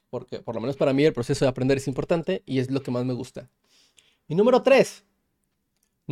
Porque 0.10 0.40
por 0.40 0.56
lo 0.56 0.62
menos 0.62 0.76
para 0.76 0.92
mí 0.92 1.06
el 1.06 1.14
proceso 1.14 1.46
de 1.46 1.50
aprender 1.50 1.78
es 1.78 1.88
importante 1.88 2.44
y 2.46 2.60
es 2.60 2.70
lo 2.70 2.84
que 2.84 2.92
más 2.92 3.06
me 3.06 3.14
gusta. 3.14 3.50
Y 4.28 4.36
número 4.36 4.62
tres, 4.62 5.06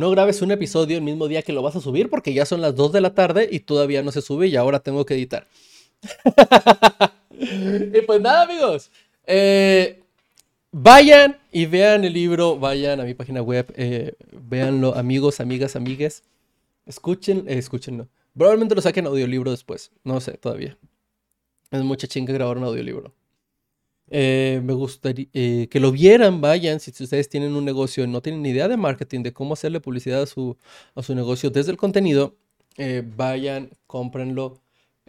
no 0.00 0.10
grabes 0.10 0.40
un 0.40 0.50
episodio 0.50 0.96
el 0.96 1.02
mismo 1.02 1.28
día 1.28 1.42
que 1.42 1.52
lo 1.52 1.62
vas 1.62 1.76
a 1.76 1.80
subir 1.80 2.08
porque 2.08 2.32
ya 2.32 2.46
son 2.46 2.62
las 2.62 2.74
2 2.74 2.92
de 2.92 3.00
la 3.02 3.14
tarde 3.14 3.48
y 3.52 3.60
todavía 3.60 4.02
no 4.02 4.10
se 4.10 4.22
sube 4.22 4.48
y 4.48 4.56
ahora 4.56 4.80
tengo 4.80 5.04
que 5.04 5.14
editar. 5.14 5.46
y 7.30 8.00
pues 8.00 8.20
nada 8.22 8.44
amigos, 8.44 8.90
eh, 9.26 10.02
vayan 10.72 11.38
y 11.52 11.66
vean 11.66 12.04
el 12.04 12.14
libro, 12.14 12.58
vayan 12.58 12.98
a 13.00 13.04
mi 13.04 13.12
página 13.12 13.42
web, 13.42 13.70
eh, 13.76 14.14
véanlo, 14.32 14.94
amigos, 14.94 15.38
amigas, 15.38 15.76
amigues. 15.76 16.22
Escuchen, 16.86 17.44
eh, 17.46 17.58
escúchenlo. 17.58 18.08
Probablemente 18.34 18.74
lo 18.74 18.80
saquen 18.80 19.06
audiolibro 19.06 19.50
después, 19.50 19.92
no 20.02 20.18
sé 20.20 20.32
todavía. 20.32 20.78
Es 21.70 21.82
mucha 21.82 22.08
chinga 22.08 22.32
grabar 22.32 22.56
un 22.56 22.64
audiolibro. 22.64 23.12
Eh, 24.10 24.60
me 24.64 24.72
gustaría 24.72 25.26
que 25.32 25.80
lo 25.80 25.92
vieran, 25.92 26.40
vayan, 26.40 26.80
si 26.80 26.90
ustedes 26.90 27.28
tienen 27.28 27.54
un 27.54 27.64
negocio 27.64 28.04
y 28.04 28.08
no 28.08 28.20
tienen 28.20 28.42
ni 28.42 28.50
idea 28.50 28.68
de 28.68 28.76
marketing, 28.76 29.22
de 29.22 29.32
cómo 29.32 29.54
hacerle 29.54 29.80
publicidad 29.80 30.22
a 30.22 30.26
su, 30.26 30.56
a 30.94 31.02
su 31.02 31.14
negocio 31.14 31.50
desde 31.50 31.70
el 31.70 31.76
contenido, 31.76 32.36
vayan, 33.16 33.70
cómprenlo 33.86 34.60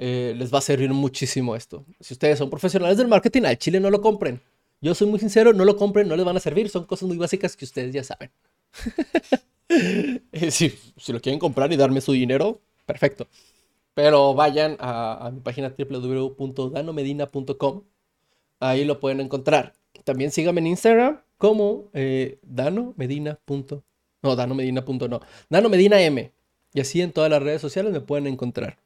eh, 0.03 0.33
les 0.35 0.51
va 0.51 0.57
a 0.57 0.61
servir 0.61 0.91
muchísimo 0.91 1.55
esto. 1.55 1.85
Si 1.99 2.15
ustedes 2.15 2.39
son 2.39 2.49
profesionales 2.49 2.97
del 2.97 3.07
marketing, 3.07 3.43
al 3.43 3.59
chile 3.59 3.79
no 3.79 3.91
lo 3.91 4.01
compren. 4.01 4.41
Yo 4.81 4.95
soy 4.95 5.07
muy 5.07 5.19
sincero, 5.19 5.53
no 5.53 5.63
lo 5.63 5.77
compren, 5.77 6.07
no 6.07 6.15
les 6.15 6.25
van 6.25 6.37
a 6.37 6.39
servir, 6.39 6.69
son 6.69 6.85
cosas 6.85 7.07
muy 7.07 7.17
básicas 7.17 7.55
que 7.55 7.65
ustedes 7.65 7.93
ya 7.93 8.03
saben. 8.03 8.31
Eh, 9.69 10.23
si, 10.51 10.73
si, 10.97 11.13
lo 11.13 11.21
quieren 11.21 11.37
comprar 11.37 11.71
y 11.71 11.77
darme 11.77 12.01
su 12.01 12.13
dinero, 12.13 12.61
perfecto. 12.87 13.27
Pero 13.93 14.33
vayan 14.33 14.75
a, 14.79 15.29
mi 15.31 15.41
página 15.41 15.71
www.danomedina.com. 15.77 17.83
Ahí 18.61 18.85
lo 18.85 18.99
pueden 18.99 19.19
encontrar. 19.19 19.73
También 20.03 20.31
síganme 20.31 20.61
en 20.61 20.67
Instagram 20.67 21.19
como 21.37 21.89
eh, 21.93 22.37
danomedina. 22.43 23.39
No, 24.21 24.35
danomedina. 24.35 24.85
No, 25.09 25.19
danomedina 25.49 25.99
M. 25.99 26.31
Y 26.73 26.79
así 26.79 27.01
en 27.01 27.11
todas 27.11 27.29
las 27.29 27.41
redes 27.41 27.59
sociales 27.59 27.91
me 27.91 28.01
pueden 28.01 28.27
encontrar. 28.27 28.77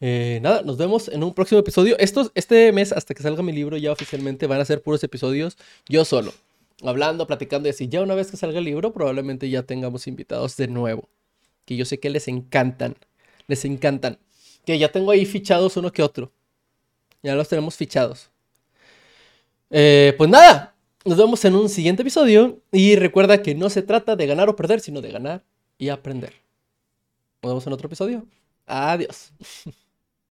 Eh, 0.00 0.40
nada, 0.42 0.62
nos 0.62 0.76
vemos 0.76 1.06
en 1.06 1.22
un 1.22 1.32
próximo 1.32 1.60
episodio. 1.60 1.96
Este 1.98 2.72
mes, 2.72 2.92
hasta 2.92 3.14
que 3.14 3.22
salga 3.22 3.44
mi 3.44 3.52
libro 3.52 3.76
ya 3.76 3.92
oficialmente, 3.92 4.48
van 4.48 4.60
a 4.60 4.64
ser 4.64 4.82
puros 4.82 5.04
episodios 5.04 5.56
yo 5.88 6.04
solo. 6.04 6.34
Hablando, 6.82 7.28
platicando 7.28 7.68
y 7.68 7.70
así. 7.70 7.88
Ya 7.88 8.02
una 8.02 8.16
vez 8.16 8.32
que 8.32 8.36
salga 8.36 8.58
el 8.58 8.64
libro, 8.64 8.92
probablemente 8.92 9.48
ya 9.48 9.62
tengamos 9.62 10.08
invitados 10.08 10.56
de 10.56 10.66
nuevo. 10.66 11.08
Que 11.64 11.76
yo 11.76 11.84
sé 11.84 12.00
que 12.00 12.10
les 12.10 12.26
encantan. 12.26 12.96
Les 13.46 13.64
encantan. 13.64 14.18
Que 14.66 14.76
ya 14.80 14.90
tengo 14.90 15.12
ahí 15.12 15.24
fichados 15.26 15.76
uno 15.76 15.92
que 15.92 16.02
otro. 16.02 16.32
Ya 17.22 17.36
los 17.36 17.48
tenemos 17.48 17.76
fichados. 17.76 18.30
Eh, 19.70 20.14
pues 20.18 20.28
nada, 20.28 20.74
nos 21.04 21.16
vemos 21.16 21.44
en 21.44 21.54
un 21.54 21.68
siguiente 21.68 22.02
episodio. 22.02 22.60
Y 22.72 22.96
recuerda 22.96 23.42
que 23.42 23.54
no 23.54 23.70
se 23.70 23.82
trata 23.82 24.16
de 24.16 24.26
ganar 24.26 24.48
o 24.48 24.56
perder, 24.56 24.80
sino 24.80 25.00
de 25.00 25.10
ganar 25.10 25.44
y 25.78 25.88
aprender. 25.88 26.34
Nos 27.42 27.50
vemos 27.50 27.66
en 27.66 27.72
otro 27.72 27.86
episodio. 27.86 28.26
Adiós. 28.66 29.32